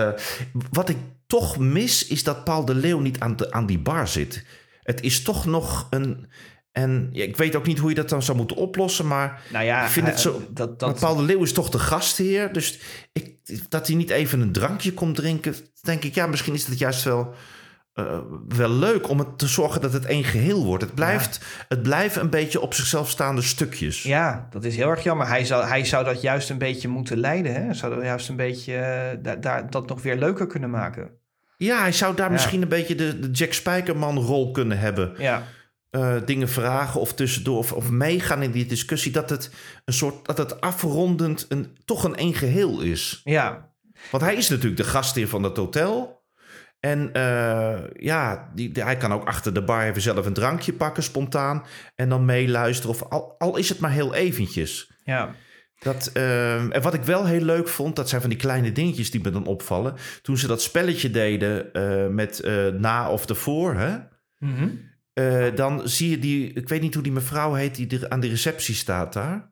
[0.71, 0.97] wat ik
[1.29, 4.45] toch mis is dat Paul de Leeuw niet aan, de, aan die bar zit.
[4.81, 6.27] Het is toch nog een,
[6.71, 9.65] en ja, ik weet ook niet hoe je dat dan zou moeten oplossen, maar Nou
[9.65, 10.41] ja, ik vind het eh, zo.
[10.49, 12.53] Dat, dat, Paul de Leeuw is toch de gastheer.
[12.53, 12.79] Dus
[13.11, 13.35] ik,
[13.69, 15.55] dat hij niet even een drankje komt drinken.
[15.81, 17.33] Denk ik, ja, misschien is het juist wel,
[17.93, 20.83] eh, wel leuk om het te zorgen dat het één geheel wordt.
[20.83, 24.03] Het blijft, het blijven een beetje op zichzelf staande stukjes.
[24.03, 25.27] Ja, dat is heel erg jammer.
[25.27, 27.53] Hij zou, hij zou dat juist een beetje moeten leiden.
[27.53, 27.73] Hè?
[27.73, 31.18] Zou dat juist een beetje daar, dat nog weer leuker kunnen maken.
[31.59, 32.31] Ja, hij zou daar Ja.
[32.31, 35.13] misschien een beetje de, de Jack Spijkerman-rol kunnen hebben.
[35.17, 35.43] Ja,
[35.89, 39.11] Eh, dingen vragen of tussendoor of, of meegaan in die discussie.
[39.11, 39.51] Dat het
[39.85, 43.21] een soort dat het afrondend een, toch een één geheel is.
[43.23, 43.69] ja,
[44.11, 46.23] Want hij is natuurlijk de gastheer van het hotel.
[46.79, 50.73] En eh, ja, die, die- hij kan ook achter de bar even zelf een drankje
[50.73, 51.63] pakken, spontaan.
[51.95, 52.95] En dan meeluisteren.
[52.95, 54.91] Of al, al is het maar heel eventjes.
[55.03, 55.35] ja.
[55.79, 59.11] Dat, ehm, en wat ik wel heel leuk vond, dat zijn van die kleine dingetjes
[59.11, 59.95] die me dan opvallen.
[60.21, 63.97] Toen ze dat spelletje deden eh, met eh, na of ervoor, hè?
[64.37, 64.69] Mhm.
[65.13, 68.19] Eh, dan zie je die, ik weet niet hoe die mevrouw heet, die er aan
[68.19, 69.48] de receptie staat daar.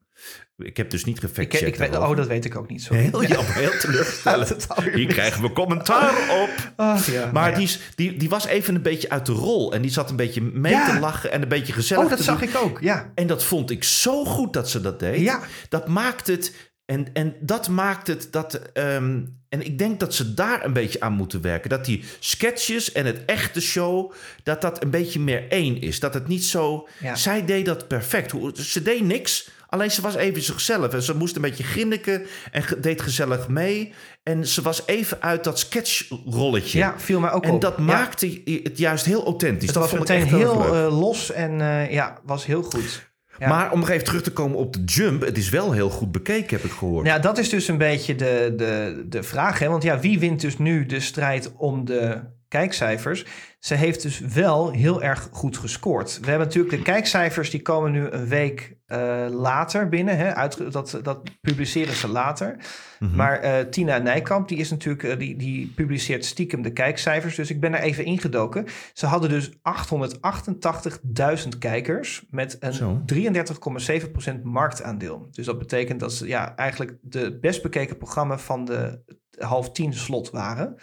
[0.58, 1.68] Ik heb dus niet gefactcheckt.
[1.68, 2.12] ik weet, daarover.
[2.12, 2.82] oh, dat weet ik ook niet.
[2.84, 2.94] Zo.
[2.94, 4.68] Heel jammer, heel teleurstellend.
[4.94, 6.74] Hier krijgen we commentaar op.
[7.06, 7.56] Ja, Maar ja.
[7.56, 9.74] die, is, die, die was even een beetje uit de rol.
[9.74, 12.40] En die zat een beetje mee te lachen en een beetje gezellig Oh, dat zag
[12.40, 12.50] doen.
[12.50, 13.12] ik ook, ja.
[13.16, 15.20] En dat vond ik zo goed dat ze dat deed.
[15.20, 15.42] Ja.
[15.70, 16.54] Dat maakt het...
[16.86, 18.54] En, en dat maakt het dat...
[18.74, 21.70] ehm, en ik denk dat ze daar een beetje aan moeten werken.
[21.70, 24.12] Dat die sketches en het echte show...
[24.44, 26.00] dat dat een beetje meer één is.
[26.00, 26.88] Dat het niet zo...
[27.14, 28.34] Zij deed dat perfect.
[28.54, 29.50] Ze deed niks...
[29.70, 30.94] Alleen ze was even zichzelf.
[30.94, 33.94] En ze moest een beetje grinniken en deed gezellig mee.
[34.24, 36.78] En ze was even uit dat sketchrolletje.
[36.78, 37.62] Ja, viel mij ook en op.
[37.62, 37.84] dat Ja.
[37.84, 39.66] maakte het juist heel authentisch.
[39.66, 42.64] Het dat was vond ik meteen echt heel, eh, los en eh, ja, was heel
[42.64, 43.06] goed.
[43.40, 43.48] Ja.
[43.48, 45.22] Maar om nog even terug te komen op de jump.
[45.22, 47.06] Het is wel heel goed bekeken, heb ik gehoord.
[47.06, 49.60] Ja, dat is dus een beetje de, de, de vraag.
[49.60, 49.68] Hè?
[49.70, 53.26] Want ja, wie wint dus nu de strijd om de kijkcijfers?
[53.68, 56.20] Ze heeft dus wel heel erg goed gescoord.
[56.20, 60.18] We hebben natuurlijk de kijkcijfers, die komen nu een week eh, later binnen.
[60.18, 60.36] Hè?
[60.36, 62.56] Uitge- dat, dat publiceren ze later.
[63.00, 63.16] Mhm.
[63.16, 67.36] Maar eh, Tina Nijkamp, die, is natuurlijk, eh, die, die publiceert stiekem de kijkcijfers.
[67.36, 68.66] Dus ik ben er even ingedoken.
[68.94, 75.28] Ze hadden dus 888.000 kijkers met een 33,7% marktaandeel.
[75.32, 79.02] Dus dat betekent dat ze ja, eigenlijk de best bekeken programma van de
[79.38, 80.76] half tien slot waren.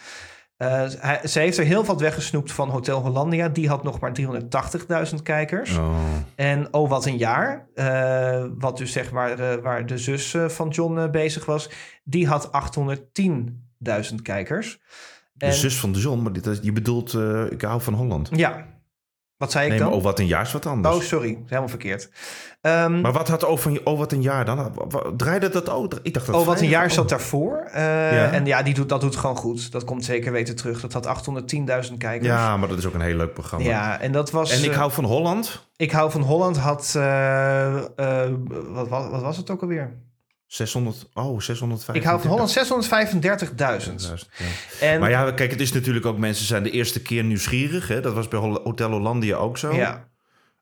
[0.64, 3.48] Eh, hij- ze heeft er heel wat weggesnoept van Hotel Hollandia.
[3.48, 5.76] Die had nog maar 380.000 kijkers.
[5.76, 5.94] Oh.
[6.34, 10.68] En Oh Wat Een Jaar, eh, wat dus zeg maar eh, waar de zus van
[10.68, 11.70] John bezig was,
[12.04, 14.80] die had 810.000 kijkers.
[15.32, 17.94] De En, zus van de zon, maar dit, is- je bedoelt, eh, ik hou van
[17.94, 18.28] Holland.
[18.32, 18.66] Ja,
[19.36, 19.88] wat zei ik Nee, dan?
[19.88, 20.94] maar oh, wat een jaar is wat anders.
[20.96, 22.10] oh, sorry, helemaal verkeerd.
[22.60, 24.72] Ehm, Maar wat had over oh, wat een jaar dan?
[25.16, 25.98] Draaide dat ook?
[26.02, 26.90] Ik dacht dat Oh, wat een jaar oh.
[26.90, 27.68] zat daarvoor.
[27.72, 28.30] Eh, Ja.
[28.30, 29.72] En ja, die doet, dat doet gewoon goed.
[29.72, 30.80] Dat komt zeker weten terug.
[30.80, 32.26] Dat had 810.000 kijkers.
[32.28, 33.66] Ja, maar dat is ook een heel leuk programma.
[33.66, 34.50] Ja, en dat was...
[34.50, 35.66] En ik eh, hou van Holland.
[35.76, 36.94] ik hou van Holland had...
[36.96, 37.74] eh,
[38.68, 39.94] wat, wat, wat was het ook alweer?
[40.54, 41.94] 600, oh, 650.
[41.94, 43.24] Ik hou van Holland 635.000.
[43.56, 44.16] Ja.
[44.80, 47.88] En Maar ja, kijk, het is natuurlijk ook mensen zijn de eerste keer nieuwsgierig.
[47.88, 48.00] Hè?
[48.00, 49.72] Dat was bij Hotel Hollandia ook zo.
[49.72, 50.08] ja,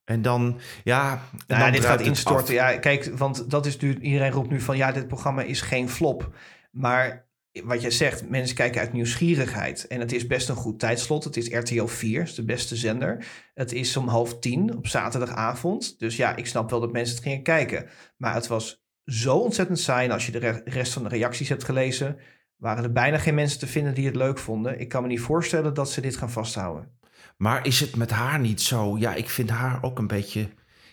[0.05, 1.13] En dan, ja...
[1.13, 2.55] en Nou, dan dit gaat instorten.
[2.55, 5.89] Ja, kijk, want dat is nu, iedereen roept nu van ja, dit programma is geen
[5.89, 6.35] flop.
[6.71, 7.27] Maar
[7.65, 9.87] wat jij zegt, mensen kijken uit nieuwsgierigheid.
[9.87, 11.25] En het is best een goed tijdslot.
[11.25, 13.27] Het is RTL 4, is de beste zender.
[13.55, 15.99] Het is om half tien op zaterdagavond.
[15.99, 17.89] Dus ja, ik snap wel dat mensen het gingen kijken.
[18.17, 20.07] Maar het was zo ontzettend saai.
[20.07, 22.17] En als je de re- rest van de reacties hebt gelezen,
[22.57, 24.81] waren er bijna geen mensen te vinden die het leuk vonden.
[24.81, 27.01] Ik kan me niet voorstellen dat ze dit gaan vasthouden.
[27.37, 28.99] Maar is het met haar niet zo?
[28.99, 30.49] Ja, ik vind haar ook een beetje...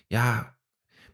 [0.08, 0.58] Ja,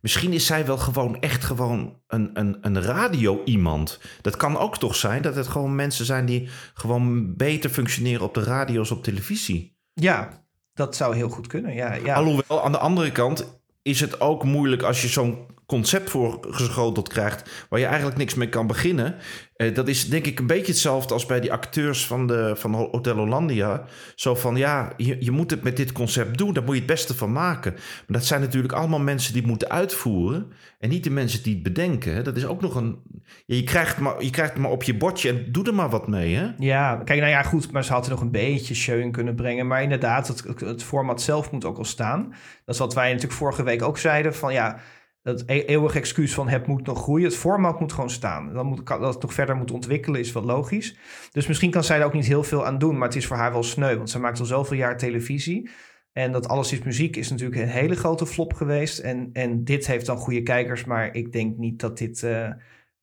[0.01, 3.99] misschien is zij wel gewoon echt gewoon een, een, een radio-iemand.
[4.21, 6.25] Dat kan ook toch zijn dat het gewoon mensen zijn...
[6.25, 9.77] die gewoon beter functioneren op de radio als op televisie.
[9.93, 11.73] Ja, dat zou heel goed kunnen.
[11.73, 12.15] Ja, ja.
[12.15, 17.65] Alhoewel, aan de andere kant is het ook moeilijk als je zo'n concept voorgeschoteld krijgt
[17.69, 19.15] waar je eigenlijk niks mee kan beginnen.
[19.55, 22.73] Eh, dat is denk ik een beetje hetzelfde als bij die acteurs van, de, van
[22.73, 23.83] Hotel Hollandia.
[24.15, 26.89] Zo van ja, je, je moet het met dit concept doen, daar moet je het
[26.89, 27.73] beste van maken.
[27.73, 31.63] Maar dat zijn natuurlijk allemaal mensen die moeten uitvoeren en niet de mensen die het
[31.63, 32.23] bedenken.
[32.23, 32.99] Dat is ook nog een.
[33.45, 36.07] Je, krijgt maar, je krijgt het maar op je bordje en doe er maar wat
[36.07, 36.35] mee.
[36.35, 36.49] Hè?
[36.57, 39.67] Ja, kijk, nou ja, goed, maar ze hadden nog een beetje show kunnen brengen.
[39.67, 42.29] Maar inderdaad, het, het format zelf moet ook al staan.
[42.65, 44.35] Dat is wat wij natuurlijk vorige week ook zeiden.
[44.35, 44.79] Van ja,
[45.25, 47.25] dat e- eeuwige excuus van het moet nog groeien.
[47.25, 48.53] Het format moet gewoon staan.
[48.53, 50.97] Dan moet, dat het nog verder moet ontwikkelen is wel logisch.
[51.31, 52.97] Dus misschien kan zij er ook niet heel veel aan doen.
[52.97, 55.69] Maar het is voor haar wel sneu, want ze maakt al zoveel jaar televisie.
[56.11, 58.99] En dat Alles is Muziek is natuurlijk een hele grote flop geweest.
[58.99, 62.49] En, en dit heeft dan goede kijkers, maar ik denk niet dat dit eh,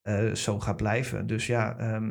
[0.02, 1.26] eh, zo gaat blijven.
[1.26, 2.10] Dus ja, ehm,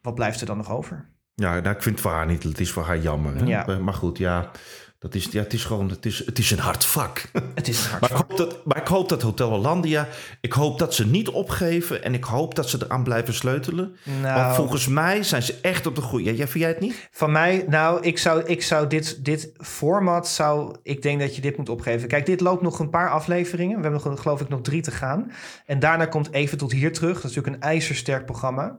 [0.00, 1.10] wat blijft er dan nog over?
[1.34, 2.42] Ja, nou, ik vind het voor haar niet.
[2.42, 3.36] Het is voor haar jammer.
[3.36, 3.44] Hè?
[3.44, 3.78] Ja.
[3.78, 4.50] Maar goed, ja,
[4.98, 7.30] dat is, ja, het is gewoon, het is, het is een hard vak.
[7.54, 10.08] Het is een hard Maar ik, hoop dat, maar ik hoop dat Hotel Hollandia,
[10.40, 13.96] ik hoop dat ze niet opgeven en ik hoop dat ze eraan blijven sleutelen.
[14.22, 16.24] Nou, Want volgens mij zijn ze echt op de goede.
[16.24, 17.08] Ja, jij vind jij het niet?
[17.10, 21.40] Van mij, nou, ik zou, ik zou dit, dit format, zou, ik denk dat je
[21.40, 22.08] dit moet opgeven.
[22.08, 23.76] Kijk, dit loopt nog een paar afleveringen.
[23.76, 25.32] We hebben nog, geloof ik nog drie te gaan.
[25.66, 27.20] En daarna komt Even tot hier terug.
[27.20, 28.78] Dat is natuurlijk een ijzersterk programma.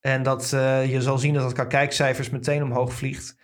[0.00, 3.38] En dat, eh, je zal zien dat het qua kijkcijfers meteen omhoog vliegt.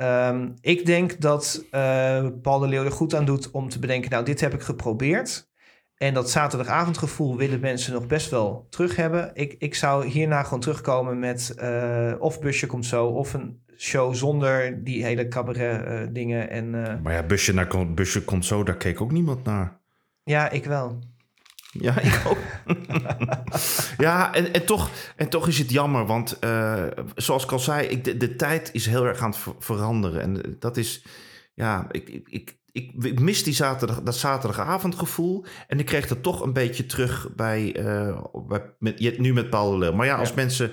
[0.00, 4.10] Ehm, ik denk dat eh, Paul de Leeuw er goed aan doet om te bedenken...
[4.10, 5.48] nou, dit heb ik geprobeerd.
[5.96, 9.30] En dat zaterdagavondgevoel willen mensen nog best wel terug hebben.
[9.34, 13.06] Ik, ik zou hierna gewoon terugkomen met eh, of Busje komt zo...
[13.06, 16.50] of een show zonder die hele cabaret eh, dingen.
[16.50, 16.70] En
[17.02, 19.80] Maar ja, busje, naar, busje komt zo, daar keek ook niemand naar.
[20.24, 20.98] ja, ik wel.
[21.72, 22.38] Ja, ik ook.
[23.98, 27.86] ja, en, en, toch, en toch is het jammer, want eh, zoals ik al zei,
[27.86, 30.20] ik, de, de tijd is heel erg aan het ver- veranderen.
[30.20, 31.04] En dat is,
[31.54, 35.44] ja, ik, ik, ik, ik, mis die zaterdag, dat zaterdagavondgevoel.
[35.66, 39.50] En ik kreeg dat toch een beetje terug bij, eh, bij met, je- nu met
[39.50, 39.92] Paul Leeuw.
[39.92, 40.34] Maar ja, als Ja.
[40.34, 40.70] mensen,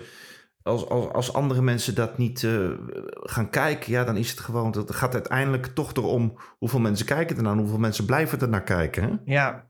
[0.62, 2.69] als, als, als andere mensen dat niet eh,
[3.10, 7.38] gaan kijken, ja, dan is het gewoon, dat gaat uiteindelijk toch erom hoeveel mensen kijken
[7.38, 9.03] ernaar, hoeveel mensen blijven er naar kijken.
[9.03, 9.10] Hè?
[9.33, 9.69] Ja,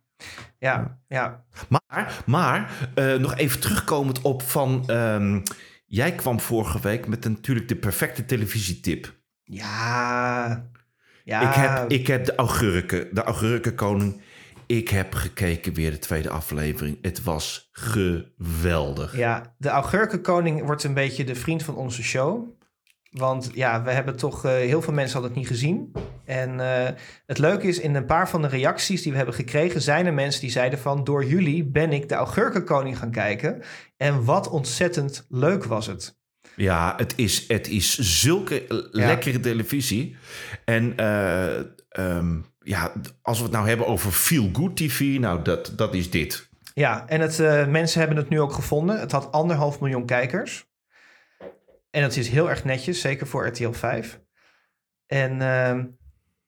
[0.59, 1.43] ja, ja.
[1.69, 4.83] Maar, maar eh, nog even terugkomend op van...
[4.87, 5.39] ehm,
[5.85, 9.15] jij kwam vorige week met natuurlijk de perfecte televisietip.
[9.43, 10.69] Ja,
[11.23, 11.49] ja.
[11.49, 14.21] Ik, heb, ik heb de augurken, de augurkenkoning.
[14.65, 16.97] ik heb gekeken weer de tweede aflevering.
[17.01, 19.17] Het was geweldig.
[19.17, 22.56] Ja, de augurkenkoning wordt een beetje de vriend van onze show.
[23.11, 24.45] Want ja, we hebben toch...
[24.45, 25.91] eh, heel veel mensen hadden het niet gezien.
[26.25, 26.93] En eh,
[27.25, 29.81] het leuke is, in een paar van de reacties die we hebben gekregen...
[29.81, 31.03] zijn er mensen die zeiden van...
[31.03, 33.61] door jullie ben ik de augurkenkoning gaan kijken.
[33.97, 36.19] En wat ontzettend leuk was het.
[36.55, 40.15] Ja, het is, het is zulke lekkere televisie.
[40.65, 41.57] En eh,
[41.89, 42.91] ehm, ja,
[43.21, 46.49] als we het nou hebben over feel good TV, nou, dat, dat is dit.
[46.73, 47.37] Ja, en het,
[47.69, 48.99] mensen hebben het nu ook gevonden.
[48.99, 50.67] Het had anderhalf miljoen kijkers.
[51.89, 54.19] En dat is heel erg netjes, zeker voor RTL 5.
[55.05, 55.85] En ehm,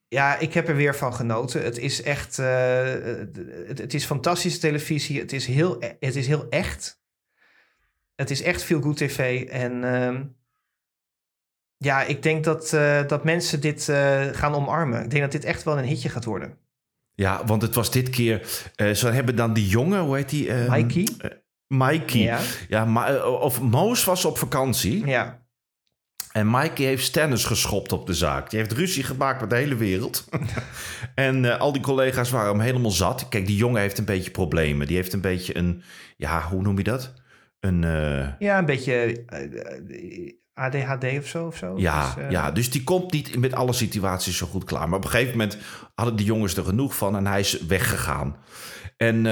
[0.08, 1.64] ja, ik heb er weer van genoten.
[1.64, 2.84] Het is echt, eh,
[3.68, 5.20] het, het is fantastische televisie.
[5.20, 7.02] Het is heel, e- het is heel echt.
[8.16, 9.48] Het is echt veel goed tv.
[9.50, 10.26] En ehm,
[11.78, 15.04] ja, ik denk dat, eh, dat mensen dit eh, gaan omarmen.
[15.04, 16.58] Ik denk dat dit echt wel een hitje gaat worden.
[17.14, 18.48] Ja, want het was dit keer...
[18.76, 20.50] eh, ze hebben dan die jongen, hoe heet die?
[20.50, 21.08] Ehm, Mikey?
[21.70, 22.22] Mikey.
[22.70, 23.08] Ja.
[23.08, 25.06] Eh, of Moos was op vakantie.
[25.06, 25.40] Ja,
[26.32, 28.50] En Mikey heeft Stennis geschopt op de zaak.
[28.50, 30.28] Die heeft ruzie gemaakt met de hele wereld.
[31.16, 33.30] en eh, al die collega's waren hem helemaal zat.
[33.30, 34.88] Kijk, die jongen heeft een beetje problemen.
[34.88, 35.84] Die heeft een beetje een...
[36.18, 37.14] Ja, hoe noem je dat?
[37.60, 37.84] Een...
[37.84, 39.24] eh, ja een beetje
[40.54, 41.46] ADHD of zo.
[41.46, 41.74] Of zo.
[41.78, 44.90] Ja, Dus, ja, dus die komt niet met alle situaties zo goed klaar.
[44.90, 45.58] Maar op een gegeven moment
[45.96, 48.36] hadden die jongens er genoeg van en hij is weggegaan.
[48.98, 49.26] En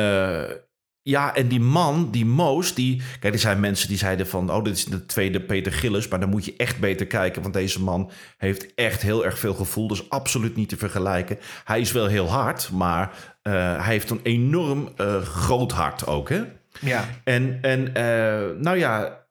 [1.08, 3.02] ja, en die man, die Moos, die...
[3.20, 4.52] Kijk, er zijn mensen die zeiden van...
[4.52, 7.42] oh, dit is de tweede Peter Gillis, maar dan moet je echt beter kijken...
[7.42, 9.88] want deze man heeft echt heel erg veel gevoel.
[9.88, 11.40] Dus absoluut niet te vergelijken.
[11.64, 16.30] Hij is wel heel hard, maar eh, hij heeft een enorm eh, groot hart ook,
[16.30, 16.44] hè?
[16.80, 19.26] Ja, En, en eh, nou ja,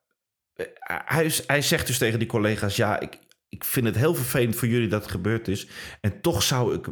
[1.05, 4.69] hij, hij zegt dus tegen die collega's: Ja, ik, ik vind het heel vervelend voor
[4.69, 5.69] jullie dat het gebeurd is.
[6.01, 6.87] En toch zou ik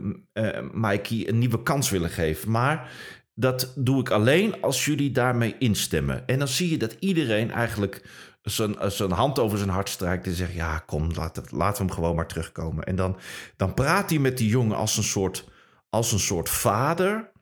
[0.73, 2.51] Mikey een nieuwe kans willen geven.
[2.51, 2.90] Maar
[3.35, 6.27] dat doe ik alleen als jullie daarmee instemmen.
[6.27, 8.03] En dan zie je dat iedereen eigenlijk
[8.42, 11.94] zijn, zijn hand over zijn hart strijkt en zegt: Ja, kom, laat laten we hem
[11.97, 12.85] gewoon maar terugkomen.
[12.85, 13.16] En dan,
[13.57, 15.49] dan praat hij met die jongen als een soort,
[15.88, 17.33] als een soort vader.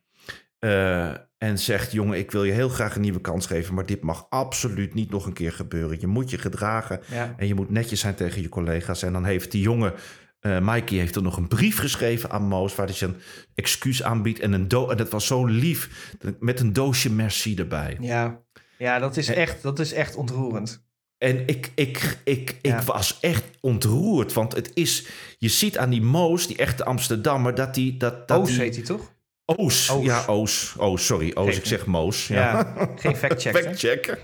[0.58, 4.02] Eh, en zegt: Jongen, ik wil je heel graag een nieuwe kans geven, maar dit
[4.02, 6.00] mag absoluut niet nog een keer gebeuren.
[6.00, 7.34] Je moet je gedragen ja.
[7.36, 9.02] en je moet netjes zijn tegen je collega's.
[9.02, 9.94] En dan heeft die jongen,
[10.42, 13.16] eh Mikey, heeft er nog een brief geschreven aan Moos, waar hij zijn
[13.54, 14.40] excuus aanbiedt.
[14.40, 17.96] En, een do en dat was zo lief, met een doosje merci erbij.
[18.00, 18.40] Ja,
[18.78, 20.84] ja dat, is echt, dat is echt ontroerend.
[21.18, 25.06] En ik, ik, ik, ik was echt ontroerd, want het is,
[25.38, 27.96] je ziet aan die Moos, die echte Amsterdammer, dat die...
[27.96, 29.12] Dat, dat Oos die, heet hij toch?
[29.44, 29.90] Oos.
[29.90, 30.04] Oos.
[30.04, 30.74] Ja, Oos.
[30.78, 31.30] Oos, sorry.
[31.34, 32.26] Oos, ik zeg Moos.
[32.26, 32.36] Ja.
[32.36, 33.56] Ja, geen fact-check.
[33.56, 34.18] Fact-checken.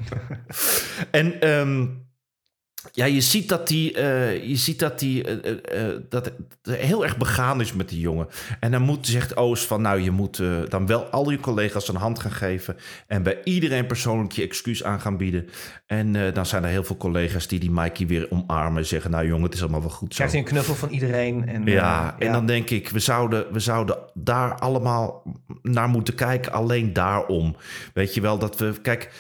[1.11, 1.87] en ehm,
[2.93, 7.17] ja, je ziet dat die, eh, je ziet dat die eh, eh, dat heel erg
[7.17, 8.27] begaan is met die jongen.
[8.61, 11.97] En dan moet, zegt Oos van, nou, je moet dan wel al je collega's een
[11.97, 12.77] hand gaan geven.
[13.07, 15.49] En bij iedereen persoonlijk je excuus aan gaan bieden.
[15.87, 18.79] En dan zijn er heel veel collega's die die Mikey weer omarmen.
[18.79, 20.15] En zeggen, nou jongen, het is allemaal wel goed zo.
[20.17, 21.49] Krijgt hij een knuffel van iedereen.
[21.49, 25.23] En, Ja, en dan denk ik, we zouden, we zouden daar allemaal
[25.63, 27.57] naar moeten kijken, alleen daarom.
[27.95, 29.11] Weet je wel, dat we, kijk,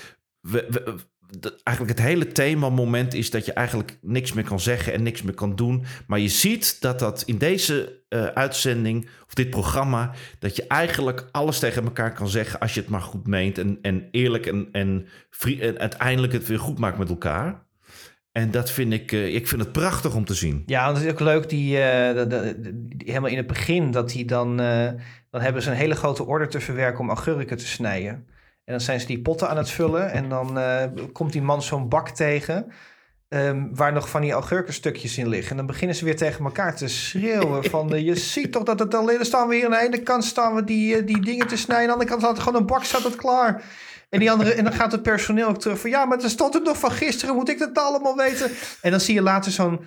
[0.40, 0.94] we, we-
[1.38, 5.22] dat eigenlijk het hele thema-moment is dat je eigenlijk niks meer kan zeggen en niks
[5.22, 5.84] meer kan doen.
[6.06, 11.28] Maar je ziet dat dat in deze eh, uitzending, of dit programma, dat je eigenlijk
[11.32, 14.68] alles tegen elkaar kan zeggen als je het maar goed meent en, en eerlijk en,
[14.72, 15.06] en,
[15.60, 17.66] en uiteindelijk het weer goed maakt met elkaar.
[18.32, 20.62] En dat vind ik, eh, ik vind het prachtig om te zien.
[20.66, 22.26] Ja, het is ook leuk, die, eh,
[22.66, 24.56] die- helemaal in het begin, dat die dan,
[25.30, 28.26] dan hebben ze een hele grote order te verwerken om augurken te snijden.
[28.68, 31.62] En dan zijn ze die potten aan het vullen en dan eh, komt die man
[31.62, 32.72] zo'n bak tegen
[33.28, 35.50] ehm, waar nog van die augurkenstukjes in liggen.
[35.50, 38.78] En dan beginnen ze weer tegen elkaar te schreeuwen van, eh, je ziet toch dat
[38.78, 41.20] het alleen, dan staan we hier aan de ene kant staan we die, eh, die
[41.20, 43.62] dingen te snijden, aan de andere kant staat er gewoon een bak, staat het klaar.
[44.10, 45.90] En, die andere, en dan gaat het personeel ook terug van...
[45.90, 48.50] ja, maar er stond het nog van gisteren, moet ik dat allemaal weten?
[48.82, 49.80] En dan zie je later zo'n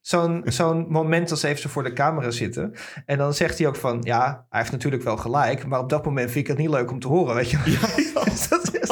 [0.00, 2.74] zo'n zo'n moment als even ze voor de camera zitten.
[3.06, 4.00] En dan zegt hij ook van...
[4.02, 5.66] ja, hij heeft natuurlijk wel gelijk...
[5.66, 7.58] maar op dat moment vind ik het niet leuk om te horen, weet je
[8.14, 8.27] wel.
[8.50, 8.88] Dat is,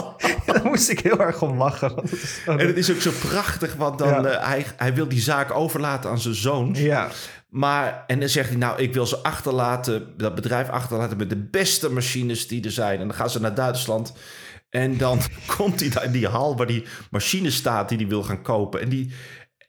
[0.47, 1.95] daar moest ik heel erg om lachen.
[1.97, 4.25] dat is En het is ook zo prachtig, want dan, Ja.
[4.25, 6.75] eh, hij, hij wil die zaak overlaten aan zijn zoon.
[6.75, 7.09] ja,
[7.49, 11.37] Maar, en dan zegt hij, nou, ik wil ze achterlaten, dat bedrijf achterlaten met de
[11.51, 13.01] beste machines die er zijn.
[13.01, 14.13] En dan gaan ze naar Duitsland.
[14.71, 15.21] En dan
[15.57, 18.81] komt hij daar in die hal waar die machine staat die hij wil gaan kopen.
[18.81, 19.13] En die,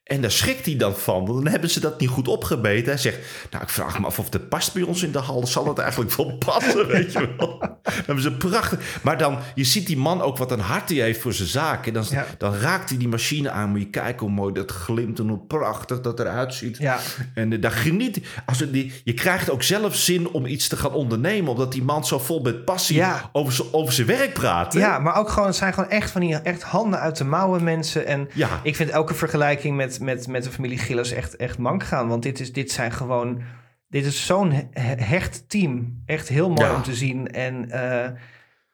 [0.07, 2.85] En daar schrikt hij dan van, want dan hebben ze dat niet goed opgebeten.
[2.91, 3.17] Hij zegt,
[3.51, 5.47] nou, ik vraag me af of het past bij ons in de hal.
[5.47, 7.59] Zal het eigenlijk wel passen, weet je wel?
[7.59, 8.99] Dan hebben ze prachtig...
[9.03, 11.93] Maar dan, je ziet die man ook wat een hart hij heeft voor zijn zaken.
[11.93, 12.25] Dan, Ja.
[12.37, 13.69] dan raakt hij die machine aan.
[13.69, 16.77] Moet je kijken hoe mooi dat glimt en hoe prachtig dat eruit ziet.
[16.77, 16.97] Ja.
[17.33, 20.93] En eh, daar geniet als die, Je krijgt ook zelf zin om iets te gaan
[20.93, 21.51] ondernemen.
[21.51, 23.29] Omdat die man zo vol met passie Ja.
[23.31, 24.73] over, zijn- over zijn werk praat.
[24.73, 24.79] hè?
[24.79, 27.63] Ja, maar ook gewoon, het zijn gewoon echt van die echt handen uit de mouwen
[27.63, 28.05] mensen.
[28.05, 28.59] En Ja.
[28.63, 32.07] ik vind elke vergelijking met, met, met de familie Gillis echt, echt mank gaan.
[32.07, 33.41] Want dit, is, dit zijn gewoon,
[33.87, 36.01] dit is zo'n he- hecht team.
[36.05, 36.75] Echt heel mooi Ja.
[36.75, 37.27] om te zien.
[37.31, 38.11] En eh,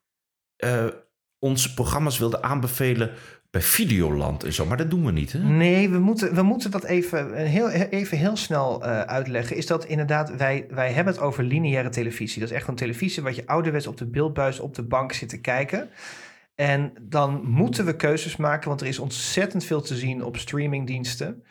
[1.39, 3.11] onze programma's wilden aanbevelen
[3.51, 4.65] bij Videoland en zo.
[4.65, 5.39] Maar dat doen we niet, hè?
[5.39, 9.55] Nee, we moeten, we moeten dat even heel, even heel snel eh, uitleggen.
[9.55, 12.39] Is dat inderdaad, wij, wij hebben het over lineaire televisie.
[12.41, 15.29] Dat is echt een televisie wat je ouderwets op de beeldbuis op de bank zit
[15.29, 15.89] te kijken.
[16.55, 21.43] En dan moeten we keuzes maken, want er is ontzettend veel te zien op streamingdiensten.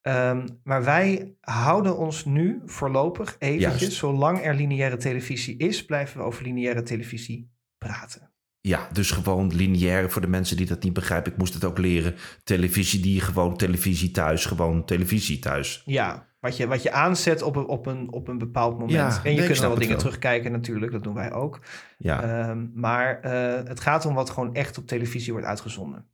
[0.00, 3.96] Ehm, maar wij houden ons nu voorlopig eventjes, Juist.
[3.96, 8.31] zolang er lineaire televisie is, blijven we over lineaire televisie praten.
[8.64, 11.32] Ja, dus gewoon lineair voor de mensen die dat niet begrijpen.
[11.32, 12.14] Ik moest het ook leren.
[12.44, 15.82] Televisie die gewoon televisie thuis, gewoon televisie thuis.
[15.84, 18.92] Ja, wat je, wat je aanzet op een, op, een, op een bepaald moment.
[18.92, 20.04] Ja, en je nee, kunt wat het dingen wel.
[20.04, 21.60] terugkijken natuurlijk, dat doen wij ook.
[21.98, 26.06] Ja, Ehm, maar eh, het gaat om wat gewoon echt op televisie wordt uitgezonden.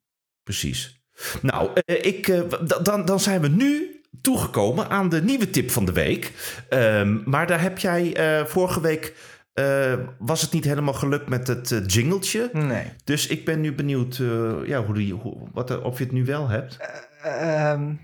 [0.43, 1.01] precies.
[1.43, 2.41] Nou, eh, ik, eh,
[2.83, 6.33] dan, dan zijn we nu toegekomen aan de nieuwe tip van de week.
[6.69, 9.37] Ehm, maar daar heb jij vorige week...
[9.59, 12.51] eh, was het niet helemaal gelukt met het eh, jingletje.
[12.53, 12.85] Nee.
[13.05, 16.25] Dus ik ben nu benieuwd eh, ja, hoe die, hoe, wat, of je het nu
[16.25, 16.77] wel hebt.
[17.23, 17.95] Ehm,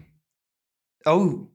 [1.02, 1.52] oh.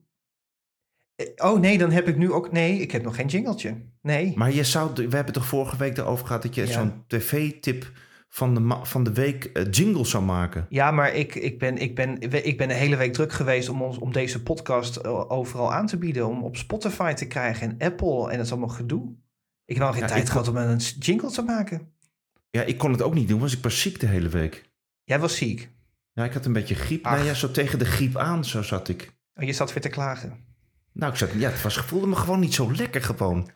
[1.35, 2.51] Oh nee, dan heb ik nu ook...
[2.51, 3.75] Nee, ik heb nog geen jingletje.
[4.01, 4.33] Nee.
[4.35, 6.71] Maar je zou, we hebben toch vorige week erover gehad dat je Ja.
[6.71, 7.91] zo'n tv-tip
[8.29, 10.65] van de, van de week jingle zou maken.
[10.69, 13.81] Ja, maar ik, ik, ben, ik, ben, ik ben de hele week druk geweest om,
[13.81, 16.27] ons, om deze podcast overal aan te bieden.
[16.27, 19.15] Om op Spotify te krijgen en Apple en dat is allemaal gedoe.
[19.69, 21.91] Ik heb nog geen Ja, tijd gehad om een jingle te maken.
[22.49, 24.63] Ja, ik kon het ook niet doen, was ik was ziek de hele week.
[25.03, 25.69] Jij was ziek.
[26.13, 27.05] Ja, ik had een beetje griep.
[27.05, 27.15] Ach.
[27.17, 29.11] Nee, ja, zo tegen de griep aan, zo zat ik.
[29.35, 30.47] Oh, je zat weer te klagen.
[30.93, 33.49] Nou, ik zat, ja, het was, voelde me gewoon niet zo lekker gewoon.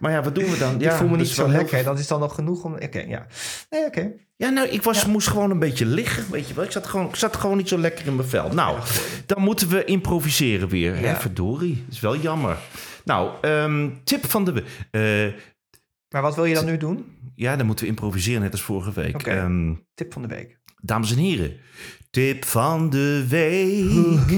[0.00, 0.78] Maar ja, wat doen we dan?
[0.80, 1.84] Ja, ik voel me niet zo heel lekker.
[1.84, 2.74] Dat is dan nog genoeg om...
[2.74, 3.26] Oké, ja.
[3.70, 4.10] Nee, oké.
[4.36, 6.64] Ja, nou, ik was, moest gewoon een beetje liggen, weet je wel.
[6.64, 8.52] Ik zat, gewoon, ik zat gewoon niet zo lekker in mijn vel.
[8.52, 8.78] Nou,
[9.26, 10.94] dan moeten we improviseren weer.
[10.96, 11.20] Hè, Ja.
[11.20, 11.82] verdorie.
[11.86, 12.56] Dat is wel jammer.
[13.04, 14.52] Nou, ehm, tip van de...
[14.52, 14.64] we-
[15.34, 15.40] eh,
[16.08, 17.16] Maar wat wil je dan nu doen?
[17.34, 19.22] ja, dan moeten we improviseren, net als vorige week.
[19.22, 20.60] Ehm, Tip van de week.
[20.80, 21.56] dames en heren,
[22.10, 24.30] tip van de week.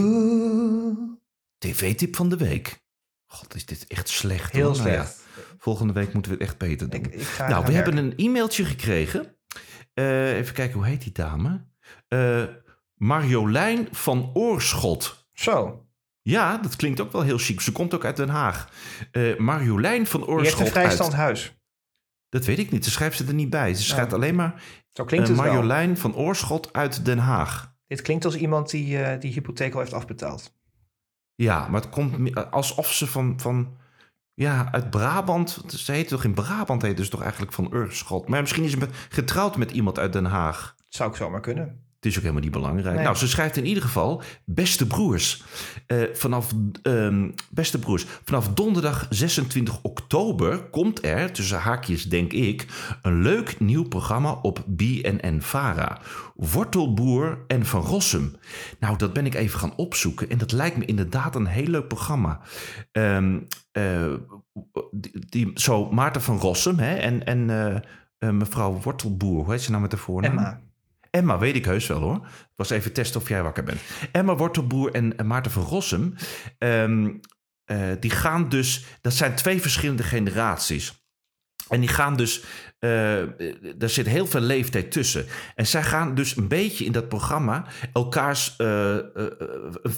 [1.59, 2.83] TV-tip van de week.
[3.27, 4.53] God, is dit echt slecht.
[4.53, 4.77] Heel hoor.
[4.77, 5.23] Nou ja, slecht.
[5.59, 7.01] volgende week moeten we het echt beter doen.
[7.05, 9.37] Ik, ik ga nou, we hebben een e-mailtje gekregen.
[9.95, 11.65] Eh, even kijken, hoe heet die dame?
[12.09, 12.43] Eh,
[12.95, 15.27] Marjolein van Oorschot.
[15.33, 15.84] Zo,
[16.25, 17.61] Ja, dat klinkt ook wel heel chic.
[17.61, 18.69] Ze komt ook uit Den Haag.
[19.11, 21.21] Eh, Marjolein van je hebt Oorschot een vrijstand uit...
[21.21, 21.59] huis.
[22.29, 22.85] Dat weet ik niet.
[22.85, 23.75] Ze schrijft ze er niet bij.
[23.75, 25.45] Ze schrijft alleen maar Zo klinkt eh, wel.
[25.45, 27.75] Marjolein van Oorschot uit Den Haag.
[27.87, 30.55] Dit klinkt als iemand die eh, die hypotheek al heeft afbetaald.
[31.35, 33.77] Ja, maar het komt alsof ze van, van
[34.35, 35.63] ja, uit Brabant.
[35.67, 38.29] Ze heet toch in Brabant heet dus toch eigenlijk van Oorschot.
[38.29, 40.75] Maar misschien is ze getrouwd met iemand uit Den Haag.
[40.89, 41.85] Zou ik zomaar kunnen.
[42.05, 42.95] Het is ook helemaal niet belangrijk.
[42.95, 43.05] Nee.
[43.05, 45.43] Nou, ze schrijft in ieder geval: Beste broers.
[45.87, 52.67] eh, vanaf, ehm, beste broers, vanaf donderdag 26 oktober komt er, tussen haakjes denk ik,
[53.03, 56.01] een leuk nieuw programma op BNN Vara.
[56.35, 58.37] Wortelboer en Van Rossum.
[58.81, 61.89] Nou, dat ben ik even gaan opzoeken en dat lijkt me inderdaad een heel leuk
[61.89, 62.41] programma.
[62.93, 63.39] Ehm,
[63.73, 64.13] eh,
[64.91, 67.51] die, die- zo Maarten van Rossum hè, en, en
[68.19, 70.31] eh, mevrouw Wortelboer, hoe heet ze nou met de voornaam?
[70.31, 70.61] Emma.
[71.15, 72.17] Emma, weet ik heus wel hoor.
[72.27, 73.81] Ik was even testen of jij wakker bent.
[74.13, 76.15] Emma Wortelboer en en Maarten van Rossum.
[76.59, 77.13] ehm,
[77.65, 78.85] eh, die gaan dus...
[79.01, 81.07] Dat zijn twee verschillende generaties.
[81.69, 82.45] En die gaan dus...
[82.79, 85.27] eh, er zit heel veel leeftijd tussen.
[85.55, 87.67] En zij gaan dus een beetje in dat programma...
[87.93, 88.99] elkaars eh,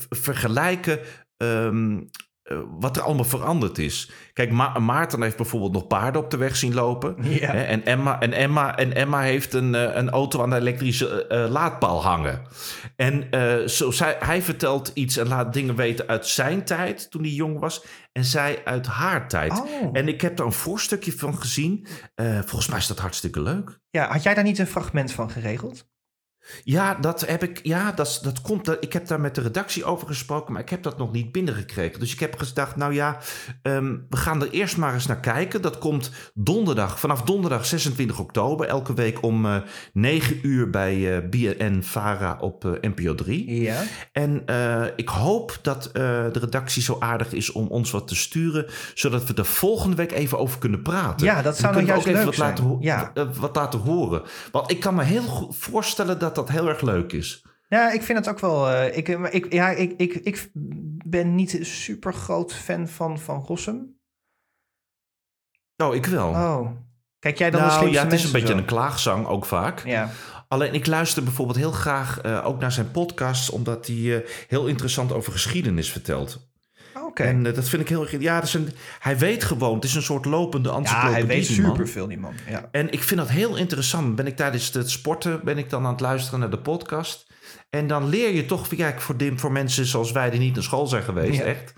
[0.08, 1.00] vergelijken...
[1.36, 2.00] ehm,
[2.46, 4.10] eh, wat er allemaal veranderd is.
[4.32, 7.16] Kijk, Ma- Maarten heeft bijvoorbeeld nog paarden op de weg zien lopen.
[7.40, 7.50] Ja.
[7.50, 11.26] Hè, en, Emma, en, Emma, en Emma heeft een, eh, een auto aan de elektrische
[11.26, 12.42] eh, laadpaal hangen.
[12.96, 13.28] En
[13.70, 17.58] zo, zij, hij vertelt iets en laat dingen weten uit zijn tijd, toen hij jong
[17.58, 17.84] was.
[18.12, 19.52] En zij uit haar tijd.
[19.60, 19.88] Oh.
[19.92, 21.86] En ik heb daar een voorstukje van gezien.
[22.16, 23.78] Volgens mij is dat hartstikke leuk.
[23.90, 25.86] Ja, had jij daar niet een fragment van geregeld?
[26.64, 27.60] Ja, dat heb ik.
[27.62, 28.64] Ja, dat, dat komt.
[28.64, 31.32] dat- Ik heb daar met de redactie over gesproken, maar ik heb dat nog niet
[31.32, 32.00] binnengekregen.
[32.00, 33.18] Dus ik heb gedacht, nou ja,
[33.62, 35.62] ehm, we gaan er eerst maar eens naar kijken.
[35.62, 39.56] Dat komt donderdag, vanaf donderdag 26 oktober, elke week om eh
[39.92, 43.60] 9 uur bij eh BN Vara op eh, NPO 3.
[43.62, 43.82] Ja.
[44.12, 44.44] En
[44.96, 49.34] ik hoop dat de redactie zo aardig is om ons wat te sturen, zodat we
[49.34, 51.26] er volgende week even over kunnen praten.
[51.26, 52.78] Ja, dat zou Dan nou juist ook even leuk wat laten, zijn.
[52.80, 53.10] Ja.
[53.14, 54.22] eh, wat laten horen.
[54.52, 57.44] Want ik kan me heel goed voorstellen dat dat heel erg leuk is.
[57.68, 58.70] Ja, ik vind het ook wel.
[58.70, 60.50] eh, ik, maar ik, ja, ik, ik, ik
[61.06, 63.98] ben niet een super groot fan van Van Rossum.
[65.76, 66.28] Oh, ik wel.
[66.28, 66.70] Oh.
[67.18, 68.58] Kijk jij dan de nou slimste ja, het is een beetje zo?
[68.58, 69.86] een klaagzang ook vaak.
[69.86, 70.10] Ja.
[70.48, 74.66] Alleen ik luister bijvoorbeeld heel graag eh, ook naar zijn podcasts, omdat hij eh, heel
[74.66, 76.48] interessant over geschiedenis vertelt.
[77.04, 77.22] Oké.
[77.22, 78.20] En eh, dat vind ik heel erg.
[78.20, 78.68] Ja, dat is een,
[78.98, 81.14] hij weet gewoon, het is een soort lopende Ja, encyclopedie.
[81.14, 82.34] hij weet superveel, die man.
[82.48, 82.68] Ja.
[82.70, 84.14] En ik vind dat heel interessant.
[84.16, 87.26] Ben ik tijdens het sporten ben ik dan aan het luisteren naar de podcast.
[87.70, 90.86] En dan leer je toch, kijk, voor, voor mensen zoals wij die niet naar school
[90.86, 91.44] zijn geweest, Ja.
[91.44, 91.72] echt.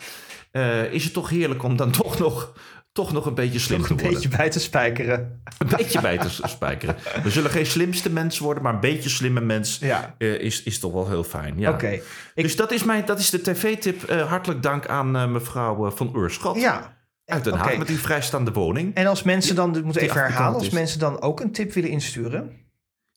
[0.51, 2.53] eh, is het toch heerlijk om dan toch nog,
[2.99, 4.21] toch nog een beetje slim Nog te een worden.
[4.21, 5.41] beetje bij te spijkeren.
[5.59, 6.97] Een beetje bij te spijkeren.
[7.23, 10.15] We zullen geen slimste mens worden, maar een beetje slimme mens Ja.
[10.19, 11.59] eh, is, is toch wel heel fijn.
[11.59, 11.71] Ja.
[11.71, 12.01] Oké.
[12.35, 14.03] Dus dat is, mijn, dat is de tv-tip.
[14.03, 16.97] Eh, hartelijk dank aan eh, mevrouw van Oorschot Ja.
[17.25, 17.55] uit Den.
[17.55, 18.95] Haag met die vrijstaande woning.
[18.95, 21.91] En als mensen dan, dit moet even herhalen, als mensen dan ook een tip willen
[21.91, 22.51] insturen.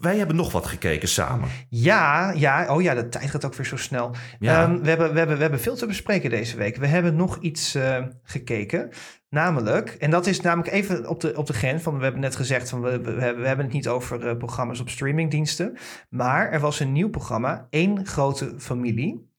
[0.00, 1.48] wij hebben nog wat gekeken samen.
[1.68, 2.74] Ja, ja.
[2.74, 4.14] Oh ja, de tijd gaat ook weer zo snel.
[4.38, 4.62] Ja.
[4.62, 6.76] Ehm, we, hebben, we, hebben, we hebben veel te bespreken deze week.
[6.76, 8.90] We hebben nog iets eh, gekeken.
[9.28, 12.36] Namelijk, en dat is namelijk even op de, op de grens van, we hebben net
[12.36, 15.76] gezegd, van, we, we, hebben, we hebben het niet over eh, programma's op streamingdiensten.
[16.08, 19.32] Maar er was een nieuw programma, Eén Grote Familie.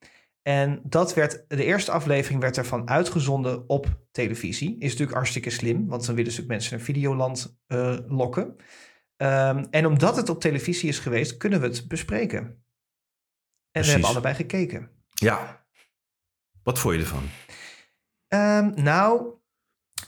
[0.48, 4.76] En dat werd, de eerste aflevering werd ervan uitgezonden op televisie.
[4.80, 8.56] Is natuurlijk hartstikke slim, want dan willen ze mensen naar Videoland eh, lokken.
[9.18, 12.40] Ehm, en omdat het op televisie is geweest, kunnen we het bespreken.
[12.40, 12.56] En
[13.72, 13.90] Precies.
[13.90, 14.90] we hebben allebei gekeken.
[15.14, 15.66] Ja.
[16.64, 17.30] Wat vond je ervan?
[18.28, 19.34] Ehm, nou,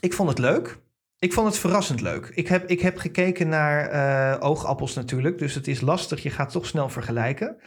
[0.00, 0.80] ik vond het leuk.
[1.18, 2.26] Ik vond het verrassend leuk.
[2.34, 5.38] Ik heb, ik heb gekeken naar eh, oogappels natuurlijk.
[5.38, 6.22] Dus het is lastig.
[6.22, 7.60] Je gaat toch snel vergelijken.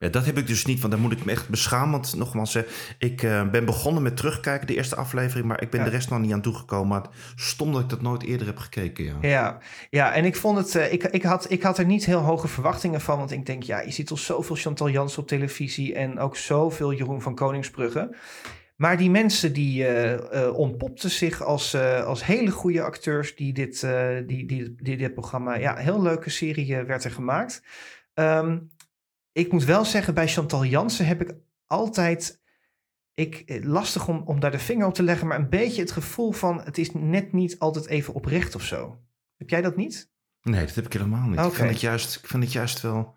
[0.00, 1.90] Ja, dat heb ik dus niet, want daar moet ik me echt beschamen.
[1.90, 2.58] Want nogmaals,
[2.98, 5.86] ik eh, ben begonnen met terugkijken, de eerste aflevering, maar ik ben Ja.
[5.86, 6.88] de rest nog niet aan toegekomen.
[6.88, 9.14] Maar stom dat ik dat nooit eerder heb gekeken, ja.
[9.20, 9.58] Ja,
[9.90, 10.74] ja en ik vond het.
[10.74, 13.18] eh, ik, ik, had, ik had er niet heel hoge verwachtingen van.
[13.18, 15.94] Want ik denk, ja, je ziet al zoveel Chantal Jans op televisie.
[15.94, 18.16] En ook zoveel Jeroen van Koningsbrugge.
[18.76, 21.74] Maar die mensen die eh, ontpopten zich als,
[22.04, 23.86] als hele goede acteurs die dit,
[24.26, 25.56] die, die, die dit programma...
[25.56, 27.62] Ja, heel leuke serie werd er gemaakt.
[28.14, 28.58] Ehm,
[29.32, 31.34] ik moet wel zeggen, bij Chantal Jansen heb ik
[31.66, 32.42] altijd...
[33.14, 35.90] Ik, eh, lastig om, om daar de vinger op te leggen, maar een beetje het
[35.90, 36.60] gevoel van...
[36.60, 39.00] het is net niet altijd even oprecht of zo.
[39.36, 40.10] Heb jij dat niet?
[40.42, 41.40] Nee, dat heb ik helemaal niet.
[41.40, 43.16] Ik, vind het juist, ik vind het juist wel...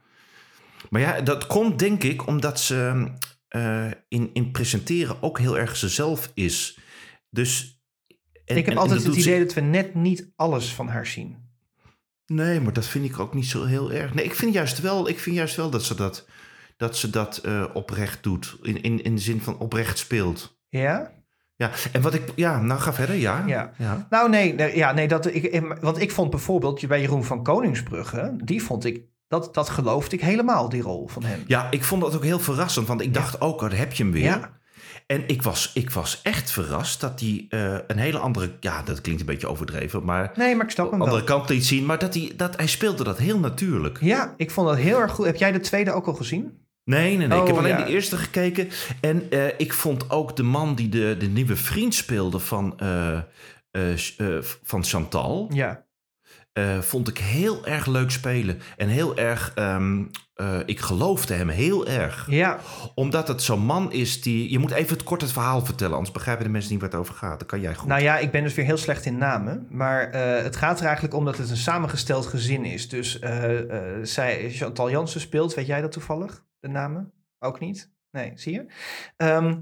[0.89, 3.11] Maar ja, dat komt denk ik omdat ze
[3.47, 6.79] eh, in, in presenteren ook heel erg zichzelf is.
[7.29, 7.81] Dus...
[8.45, 11.05] en- ik heb en- altijd het ze- idee dat we net niet alles van haar
[11.05, 11.49] zien.
[12.31, 14.13] Nee, maar dat vind ik ook niet zo heel erg.
[14.13, 16.27] Nee, ik vind juist wel, ik vind juist wel dat ze dat,
[16.77, 18.57] dat, ze dat eh, oprecht doet.
[18.61, 20.59] In, in, in de zin van oprecht speelt.
[20.69, 21.11] Ja?
[21.55, 22.23] Ja, en wat ik...
[22.35, 23.43] Ja, nou ga verder, ja.
[23.47, 23.73] Ja.
[23.77, 24.07] ja.
[24.09, 28.35] Nou, nee, nee, ja, nee dat, ik, want ik vond bijvoorbeeld bij Jeroen van Koningsbrugge,
[28.43, 31.43] die vond ik, dat, dat geloofde ik helemaal, die rol van hem.
[31.47, 34.03] Ja, ik vond dat ook heel verrassend, want ik dacht ook, oh, daar heb je
[34.03, 34.23] hem weer.
[34.23, 34.59] Ja.
[35.11, 38.51] En ik was, ik was echt verrast dat hij eh, een hele andere...
[38.59, 40.31] Ja, dat klinkt een beetje overdreven, maar...
[40.35, 41.37] Nee, maar ik snap hem andere wel.
[41.37, 43.97] kant liet zien, maar dat hij, dat, hij speelde dat heel natuurlijk.
[44.01, 45.25] Ja, ik vond dat heel erg goed.
[45.25, 46.65] Heb jij de tweede ook al gezien?
[46.83, 47.37] Nee, nee, nee.
[47.37, 47.85] ik Oh, heb alleen ja.
[47.85, 48.69] de eerste gekeken.
[49.01, 53.19] En eh, ik vond ook de man die de, de nieuwe vriend speelde van, eh,
[54.63, 55.49] van Chantal.
[55.53, 55.85] Ja.
[56.53, 58.59] Eh, vond ik heel erg leuk spelen.
[58.77, 62.27] En heel erg, ehm, eh, ik geloofde hem heel erg.
[62.29, 62.59] Ja,
[62.95, 64.51] Omdat het zo'n man is die...
[64.51, 66.99] Je moet even het kort het verhaal vertellen, anders begrijpen de mensen niet waar het
[66.99, 67.39] over gaat.
[67.39, 67.87] Dat kan jij goed.
[67.87, 69.67] nou ja, ik ben dus weer heel slecht in namen.
[69.69, 72.89] Maar eh, het gaat er eigenlijk om dat het een samengesteld gezin is.
[72.89, 73.19] Dus
[74.01, 76.45] zij, Chantal Jansen speelt, weet jij dat toevallig?
[76.59, 77.13] De namen?
[77.39, 77.91] Ook niet?
[78.11, 78.65] Nee, zie je?
[79.17, 79.59] Ehm,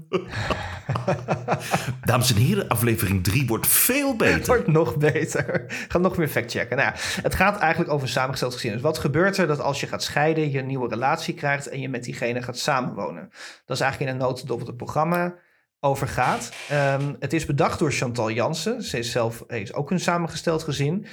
[2.04, 4.46] Dames en heren, aflevering 3 wordt veel Het beter.
[4.54, 5.64] wordt nog beter.
[5.88, 6.76] Ga nog meer factchecken.
[6.76, 8.72] Nou ja, het gaat eigenlijk over samengesteld gezin.
[8.72, 11.80] Dus wat gebeurt er dat als je gaat scheiden, je een nieuwe relatie krijgt en
[11.80, 13.28] je met diegene gaat samenwonen?
[13.64, 15.34] Dat is eigenlijk in een notendop wat het programma
[15.80, 16.52] over gaat.
[16.68, 18.82] Ehm, het is bedacht door Chantal Jansen.
[18.82, 21.06] Ze is zelf heeft ook een samengesteld gezin.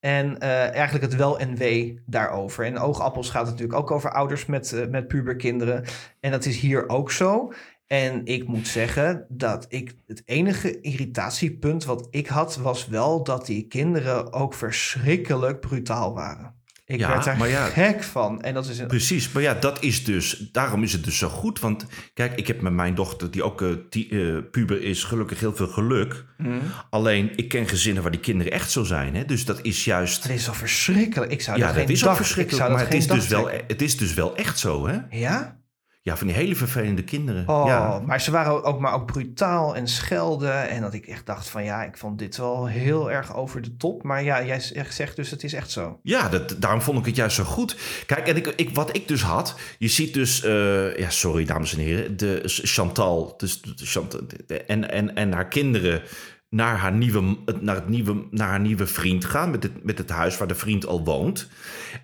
[0.00, 2.64] En eh, eigenlijk het wel en wee daarover.
[2.64, 5.84] En Oogappels gaat natuurlijk ook over ouders met, eh, met puberkinderen.
[6.20, 7.52] En dat is hier ook zo.
[7.86, 13.46] En ik moet zeggen dat ik het enige irritatiepunt wat ik had, was wel dat
[13.46, 16.57] die kinderen ook verschrikkelijk brutaal waren.
[16.88, 17.66] Ik Ja, werd daar maar ja.
[17.66, 18.42] gek van.
[18.42, 18.86] En dat is een.
[18.86, 21.60] Precies, maar ja, dat is dus, daarom is het dus zo goed.
[21.60, 25.40] Want kijk, ik heb met mijn dochter, die ook eh, die, eh, puber is, gelukkig
[25.40, 26.24] heel veel geluk.
[26.36, 26.52] Mhm.
[26.90, 29.14] Alleen, ik ken gezinnen waar die kinderen echt zo zijn.
[29.14, 29.24] Hè?
[29.24, 30.22] Dus dat is juist...
[30.22, 31.32] Het is zo verschrikkelijk.
[31.32, 33.20] Ik zou Ja, dat dat geen is dag, verschrikkelijk, ik zou maar dat het is,
[33.20, 33.64] dus wel, trekken.
[33.68, 34.98] het is dus wel echt zo, hè?
[35.10, 35.57] Ja?
[36.02, 37.48] Ja, van die hele vervelende kinderen.
[37.48, 38.02] Oh, ja.
[38.06, 40.68] maar ze waren ook maar ook brutaal en schelden.
[40.68, 43.76] En dat ik echt dacht van ja, ik vond dit wel heel erg over de
[43.76, 44.02] top.
[44.02, 46.00] Maar ja, jij zegt- dus het is echt zo.
[46.02, 47.76] Ja, dat, daarom vond ik het juist zo goed.
[48.06, 51.72] Kijk, en ik, ik, wat ik dus had, je ziet dus, eh, ja, sorry dames
[51.72, 56.02] en heren, de Chantal, dus de Chantal de- en, en, en haar kinderen
[56.50, 60.10] naar haar nieuwe, naar het nieuwe, naar haar nieuwe vriend gaan, met het, met het
[60.10, 61.48] huis waar de vriend al woont.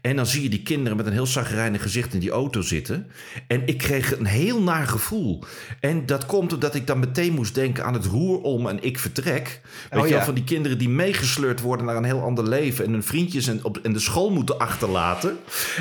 [0.01, 3.07] En dan zie je die kinderen met een heel zagrijnig gezicht in die auto zitten.
[3.47, 5.45] En ik kreeg een heel naar gevoel.
[5.81, 8.99] En dat komt omdat ik dan meteen moest denken aan het roer om en ik
[8.99, 9.61] vertrek.
[9.91, 10.25] Weet Oh, je wel, ja.
[10.25, 12.85] van die kinderen die meegesleurd worden naar een heel ander leven.
[12.85, 15.37] En hun vriendjes en, op, en de school moeten achterlaten.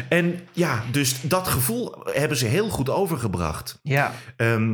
[0.10, 3.80] En ja, dus dat gevoel hebben ze heel goed overgebracht.
[3.82, 4.74] Ja, Ehm,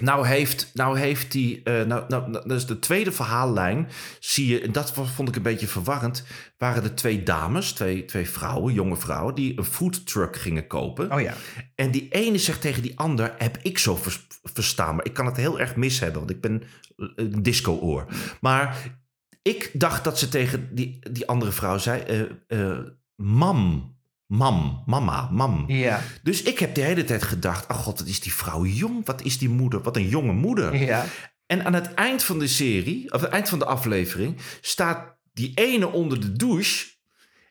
[0.00, 3.88] nou heeft, nou heeft die, eh, nou, nou, nou, dus de tweede verhaallijn
[4.20, 6.24] zie je, en dat vond ik een beetje verwarrend,
[6.58, 11.12] waren de twee dames, twee, twee vrouwen, jonge vrouwen, die een foodtruck gingen kopen.
[11.12, 11.34] oh ja.
[11.74, 15.26] En die ene zegt tegen die ander, heb ik zo vers- verstaan, maar ik kan
[15.26, 16.62] het heel erg mis hebben, want ik ben
[16.96, 18.06] eh, een disco-oor.
[18.40, 18.98] Maar
[19.42, 22.78] ik dacht dat ze tegen die, die andere vrouw zei, eh,
[23.16, 23.94] mam,
[24.30, 25.64] mam, mama, mam.
[25.66, 29.06] Ja, Dus ik heb de hele tijd gedacht: oh god, wat is die vrouw jong?
[29.06, 29.82] Wat is die moeder?
[29.82, 30.76] Wat een jonge moeder.
[30.76, 31.04] ja.
[31.46, 35.52] En aan het eind van de serie, of het eind van de aflevering, staat die
[35.54, 36.86] ene onder de douche.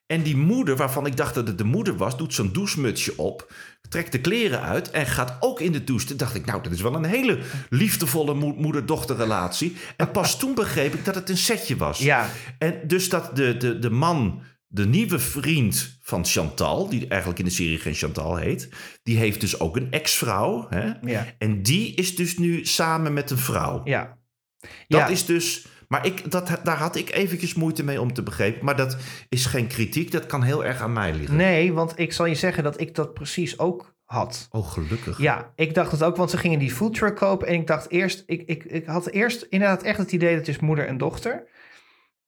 [0.05, 3.53] En die moeder, waarvan ik dacht dat het de moeder was, doet zo'n douchemutsje op.
[3.89, 6.05] Trekt de kleren uit en gaat ook in de douche.
[6.07, 9.75] Toen dacht ik, nou, dat is wel een hele liefdevolle mo- moeder-dochterrelatie.
[9.97, 11.99] En pas toen begreep ik dat het een setje was.
[11.99, 17.39] Ja, En dus dat de, de, de man, de nieuwe vriend van Chantal, die eigenlijk
[17.39, 18.69] in de serie geen Chantal heet,
[19.03, 20.67] die heeft dus ook een ex-vrouw.
[20.69, 20.91] Hè?
[21.01, 23.81] ja, En die is dus nu samen met een vrouw.
[23.83, 24.17] ja.
[24.87, 25.07] Dat ja.
[25.07, 25.67] is dus.
[25.87, 28.65] Maar ik, dat, daar had ik eventjes moeite mee om te begrijpen.
[28.65, 28.97] Maar dat
[29.29, 31.35] is geen kritiek, dat kan heel erg aan mij liggen.
[31.35, 34.47] Nee, want ik zal je zeggen dat ik dat precies ook had.
[34.51, 35.21] Oh, gelukkig.
[35.21, 37.47] Ja, ik dacht het ook, want ze gingen die foodtruck kopen.
[37.47, 40.55] En ik dacht eerst, ik, ik, ik had eerst inderdaad echt het idee dat het
[40.55, 41.47] is moeder en dochter.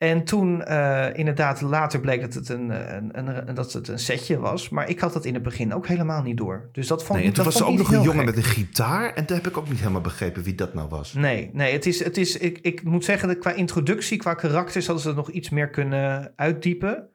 [0.01, 3.99] En toen eh, inderdaad later bleek dat het een, een, een, een- dat het een
[3.99, 4.69] setje was.
[4.69, 6.69] Maar ik had dat in het begin ook helemaal niet door.
[6.71, 8.37] Dus dat vond Nee, en ik toen dat was er ook nog een jongen met
[8.37, 9.13] een gitaar.
[9.13, 11.13] En toen heb ik ook niet helemaal begrepen wie dat nou was.
[11.13, 14.85] Nee, nee het is, het is, ik, ik moet zeggen dat qua introductie, qua karakters,
[14.85, 17.09] hadden ze dat nog iets meer kunnen uitdiepen.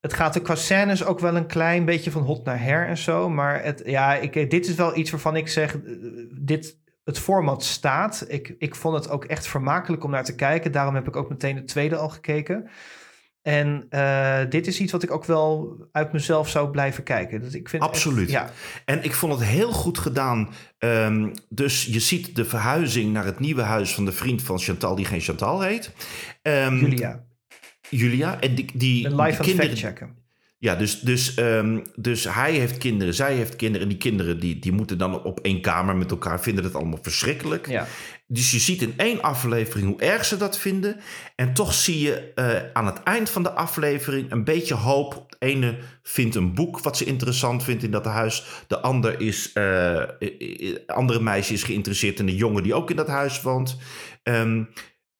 [0.00, 2.98] Het gaat er qua scènes ook wel een klein beetje van hot naar her en
[2.98, 3.28] zo.
[3.30, 5.80] Maar het, ja, ik, dit is wel iets waarvan ik zeg, eh,
[6.40, 8.24] dit, het format staat.
[8.28, 10.72] Ik, ik vond het ook echt vermakelijk om naar te kijken.
[10.72, 12.68] Daarom heb ik ook meteen de tweede al gekeken.
[13.42, 17.40] En eh, dit is iets wat ik ook wel uit mezelf zou blijven kijken.
[17.40, 18.30] Dus ik vind echt- Absoluut.
[18.30, 18.50] ja,
[18.84, 20.48] En ik vond het heel goed gedaan.
[20.78, 24.94] Ehm, dus je ziet de verhuizing naar het nieuwe huis van de vriend van Chantal,
[24.94, 25.92] die geen Chantal heet.
[26.42, 27.24] Ehm, Julia.
[27.90, 28.40] Julia.
[28.40, 29.70] En die, die, Een die live het kinderen.
[29.70, 30.24] factchecken.
[30.58, 33.82] Ja, dus, dus, ehm, dus hij heeft kinderen, zij heeft kinderen.
[33.82, 36.98] En die kinderen die, die moeten dan op één kamer met elkaar, vinden het allemaal
[37.02, 37.68] verschrikkelijk.
[37.68, 37.86] Ja.
[38.26, 40.96] Dus je ziet in één aflevering hoe erg ze dat vinden.
[41.34, 45.26] En toch zie je eh, aan het eind van de aflevering een beetje hoop.
[45.28, 48.44] De ene vindt een boek wat ze interessant vindt in dat huis.
[48.66, 50.02] De ander is, eh,
[50.86, 53.76] andere meisje is geïnteresseerd in een jongen die ook in dat huis woont.
[54.22, 54.62] Ehm,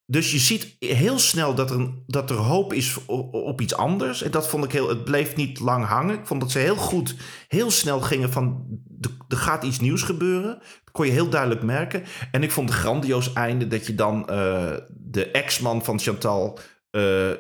[0.07, 4.23] dus je ziet heel snel dat er, dat er hoop is op, iets anders.
[4.23, 4.89] En dat vond ik heel.
[4.89, 6.19] Het bleef niet lang hangen.
[6.19, 7.17] Ik vond dat ze heel goed,
[7.49, 8.67] heel snel gingen van.
[9.01, 10.59] Er, er gaat iets nieuws gebeuren.
[10.59, 12.05] Dat kon je heel duidelijk merken.
[12.31, 16.59] En ik vond het grandioos einde dat je dan eh, de ex-man van Chantal.
[16.91, 17.31] eh,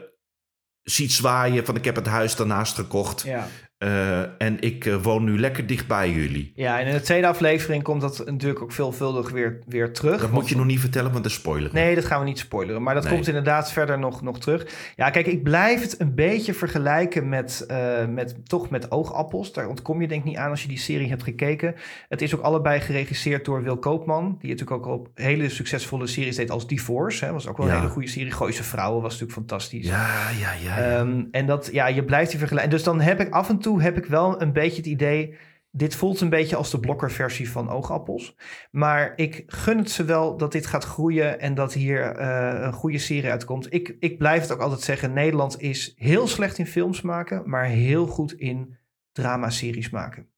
[0.83, 3.23] ziet zwaaien van ik heb het huis daarnaast gekocht.
[3.23, 3.49] Ja.
[3.79, 6.53] Eh, en ik eh, woon nu lekker dicht bij jullie.
[6.55, 10.20] ja, en in de tweede aflevering komt dat natuurlijk ook veelvuldig weer, weer terug.
[10.20, 11.70] Dat moet je nog niet vertellen, want dat is spoiler.
[11.72, 12.83] Nee, dat gaan we niet spoileren.
[12.83, 13.12] Maar dat Nee.
[13.12, 14.66] komt inderdaad verder nog, nog terug.
[14.97, 19.53] Ja, kijk, ik blijf het een beetje vergelijken met, eh, met toch met Oogappels.
[19.53, 21.74] Daar ontkom je denk ik niet aan als je die serie hebt gekeken.
[22.09, 24.37] Het is ook allebei geregisseerd door Wil Koopman.
[24.41, 27.24] Die natuurlijk ook op hele succesvolle series deed als Divorce.
[27.24, 27.33] Hè.
[27.33, 28.31] Was ook wel een hele goede serie.
[28.33, 29.87] Gooise Vrouwen was natuurlijk fantastisch.
[29.87, 30.79] Ja, ja, ja.
[30.79, 30.99] ja.
[30.99, 32.70] Ehm, en dat, ja, je blijft die vergelijken.
[32.72, 35.37] Dus dan heb ik af en toe heb ik wel een beetje het idee.
[35.71, 38.37] Dit voelt een beetje als de blokkerversie van Oogappels.
[38.71, 42.73] Maar ik gun het ze wel dat dit gaat groeien en dat hier eh, een
[42.73, 43.73] goede serie uitkomt.
[43.73, 47.64] Ik, ik blijf het ook altijd zeggen: Nederland is heel slecht in films maken, maar
[47.64, 48.77] heel goed in
[49.12, 50.29] drama-series maken.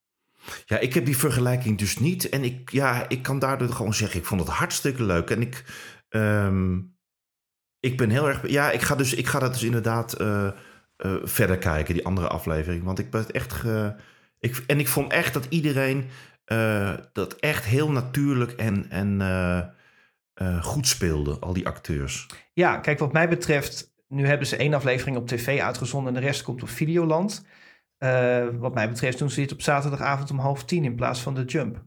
[0.67, 2.29] Ja, ik heb die vergelijking dus niet.
[2.29, 5.31] En ik, ja, ik kan daardoor gewoon zeggen, ik vond het hartstikke leuk.
[5.31, 5.65] En ik,
[6.09, 6.79] ehm,
[7.81, 8.49] ik ben heel erg...
[8.49, 10.51] Ja, ik ga, dus, ik ga dat dus inderdaad eh,
[10.99, 12.85] eh, verder kijken, die andere aflevering.
[12.85, 13.53] Want ik ben het echt...
[13.53, 13.95] Ge,
[14.39, 16.09] ik, en ik vond echt dat iedereen
[16.45, 19.21] eh, dat echt heel natuurlijk en, en
[20.35, 22.27] eh, goed speelde, al die acteurs.
[22.53, 26.27] Ja, kijk, wat mij betreft, nu hebben ze één aflevering op tv uitgezonden en de
[26.27, 27.47] rest komt op Videoland.
[28.59, 31.45] Wat mij betreft doen ze dit op zaterdagavond om half tien in plaats van de
[31.45, 31.85] Jump.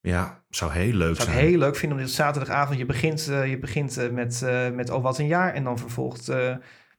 [0.00, 1.46] Ja, zou heel leuk zou zijn.
[1.46, 2.78] heel leuk vinden om dit zaterdagavond.
[2.78, 4.40] Je begint, je begint met,
[4.72, 5.54] met Oh Wat een Jaar.
[5.54, 6.32] En dan vervolgt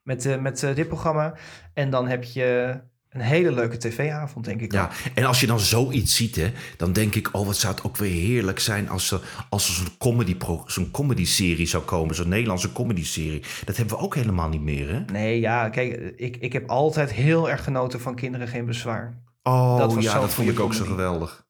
[0.06, 1.34] met, eh, met eh, dit programma.
[1.74, 2.80] En dan heb je
[3.10, 4.72] een hele leuke tv-avond, denk ik.
[4.72, 7.84] Ja, en als je dan zoiets ziet, hè, dan denk ik, oh, wat zou het
[7.84, 10.36] ook weer heerlijk zijn als er, als er zo'n comedy,
[10.66, 13.44] zo'n comedy-serie zou komen, zo'n Nederlandse comedy-serie.
[13.66, 15.00] Dat hebben we ook helemaal niet meer, hè?
[15.00, 19.22] Nee, ja, kijk, ik, ik heb altijd heel erg genoten van Kinderen Geen Bezwaar.
[19.44, 21.02] Oh, Dat ja, dat vond ik ook zo comedy.
[21.02, 21.46] geweldig.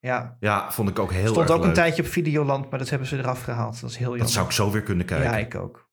[0.00, 1.74] Ja, Ja, vond ik ook heel stond erg ook een leuk.
[1.74, 3.80] tijdje op Videoland, maar dat hebben ze eraf gehaald.
[3.80, 4.24] Dat is heel jammer.
[4.24, 5.26] Dat zou ik zo weer kunnen kijken.
[5.30, 5.88] Ja, Ja, ik ook.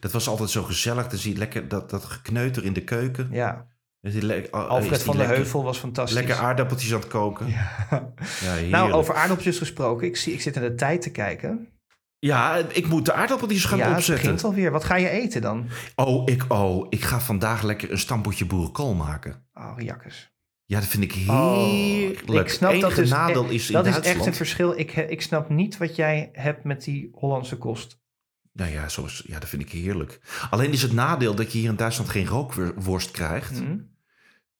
[0.00, 1.06] Dat was altijd zo gezellig.
[1.08, 3.28] Dan zie je lekker dat, dat gekneuter in de keuken.
[3.30, 3.66] Ja,
[4.50, 6.14] oh, Alfred van der Heuvel was fantastisch.
[6.14, 7.46] Lekker aardappeltjes aan het koken.
[7.48, 7.86] Ja,
[8.20, 8.70] heerlijk.
[8.70, 10.06] Nou, over aardappeltjes gesproken.
[10.06, 11.68] Ik, zie, ik zit in de tijd te kijken.
[12.18, 14.24] Ja, ik moet de aardappeltjes gaan ja, het opzetten.
[14.24, 14.70] begint alweer.
[14.70, 15.68] Wat ga je eten dan?
[15.94, 19.46] Oh, ik, oh, ik ga vandaag lekker een stambootje boerenkool maken.
[19.54, 20.32] Oh, jakkes.
[20.64, 22.46] Ja, dat vind ik Oh, heerlijk.
[22.46, 24.78] ik snap Het dat dus nadeel e- is in Dat is echt een verschil.
[24.78, 28.01] Ik, ik snap niet wat jij hebt met die Hollandse kost.
[28.52, 30.20] Nou ja, zoals, ja, dat vind ik heerlijk.
[30.50, 33.58] Alleen is het nadeel dat je hier in Duitsland geen rookworst krijgt.
[33.58, 33.76] Hm?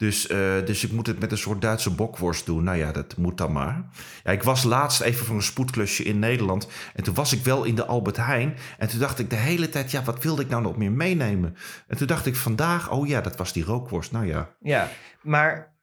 [0.02, 2.64] Dus, eh, dus ik moet het met een soort Duitse bokworst doen.
[2.64, 3.90] Nou ja, dat moet dan maar.
[4.24, 6.68] Ja, ik was laatst even voor een spoedklusje in Nederland.
[6.94, 8.56] En toen was ik wel in de Albert Heijn.
[8.78, 11.56] En toen dacht ik de hele tijd, ja, wat wilde ik nou nog meer meenemen?
[11.86, 14.12] En toen dacht ik vandaag, oh ja, dat was die rookworst.
[14.12, 14.90] Nou ja, Ja,
[15.20, 15.74] maar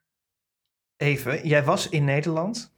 [0.98, 1.48] even.
[1.48, 2.74] Jij was in Nederland.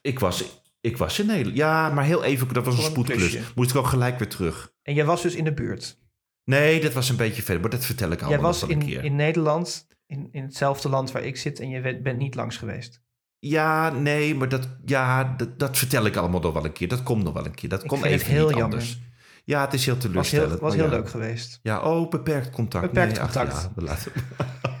[0.00, 1.56] ik was, ik was in Nederland.
[1.56, 3.16] Ja, maar heel even, dat was een spoedklus.
[3.16, 3.40] klusje.
[3.54, 4.72] Moest ik ook gelijk weer terug.
[4.82, 5.98] En jij was dus in de buurt.
[6.44, 8.78] Nee, dat was een beetje verder, maar dat vertel ik Jij allemaal was nog wel
[8.78, 9.04] een in, keer.
[9.04, 11.60] in Nederland, in, in hetzelfde land waar ik zit.
[11.60, 13.00] En je bent- niet langs geweest.
[13.38, 16.88] Ja, nee, maar dat, ja, dat, dat vertel ik allemaal nog wel een keer.
[16.88, 17.68] Dat komt nog wel een keer.
[17.68, 18.64] Dat Ik komt even heel niet jammer.
[18.78, 18.98] anders.
[19.44, 20.60] Ja, het is heel Was heel, teleurstellend.
[20.60, 20.90] was heel ja.
[20.90, 21.58] leuk geweest.
[21.62, 22.86] Ja, oh, beperkt contact.
[22.86, 23.62] Beperkt Nee, ach, contact.
[23.62, 24.12] ja, we laten-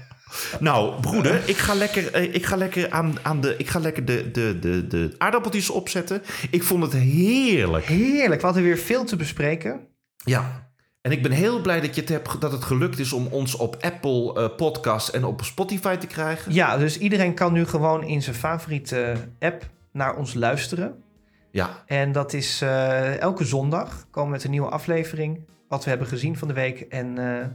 [0.60, 4.04] nou, broeder, ik ga lekker, eh, ik ga lekker, aan, aan de, ik ga lekker
[4.04, 6.22] de, de, de, de aardappeltjes opzetten.
[6.50, 7.84] Ik vond het heerlijk.
[7.84, 8.40] Heerlijk.
[8.40, 9.80] We hadden weer veel te bespreken.
[10.24, 10.70] Ja.
[11.00, 13.54] En ik ben heel blij dat, je het hebt, dat het gelukt is om ons
[13.56, 16.52] op Apple eh Podcast en op Spotify te krijgen.
[16.52, 21.04] Ja, dus iedereen kan nu gewoon in zijn favoriete app naar ons luisteren.
[21.50, 25.46] Ja, En dat is eh, elke zondag komen we met een nieuwe aflevering.
[25.68, 26.80] Wat we hebben gezien van de week.
[26.80, 27.46] En eh,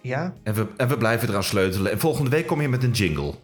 [0.00, 1.92] ja, en we, en we blijven eraan sleutelen.
[1.92, 3.34] En volgende week kom je met een jingle.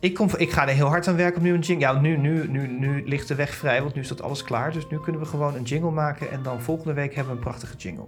[0.00, 1.86] ik, kom, ik ga er heel hard aan werken op nu een jingle.
[1.86, 4.72] Ja, nu, nu, nu, nu ligt de weg vrij, want nu is dat alles klaar.
[4.72, 6.30] Dus nu kunnen we gewoon een jingle maken.
[6.30, 8.04] En dan volgende week hebben we een prachtige jingle.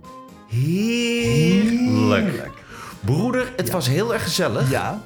[0.49, 2.51] Heerlijk.
[3.05, 4.71] Broeder, het was heel erg gezellig.
[4.71, 5.01] Ja,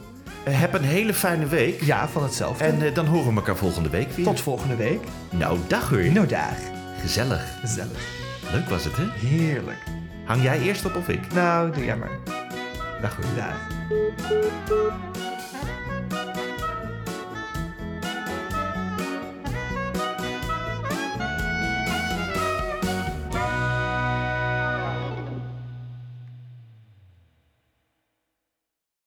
[0.44, 1.82] Eh, heb een hele fijne week.
[1.82, 2.64] ja van hetzelfde.
[2.64, 4.24] En eh, dan horen we elkaar volgende week weer.
[4.24, 5.00] tot volgende week.
[5.30, 6.12] Nou, dag hoor.
[6.12, 6.56] Nou dag.
[7.00, 7.58] Gezellig.
[7.60, 8.08] Gezellig.
[8.52, 9.04] Leuk was het, hè?
[9.28, 9.78] Heerlijk.
[10.24, 11.32] Hang jij eerst op of ik?
[11.34, 12.39] Nou, doe jij maar.
[13.02, 13.34] Dag hoor.
[13.36, 15.29] Dag.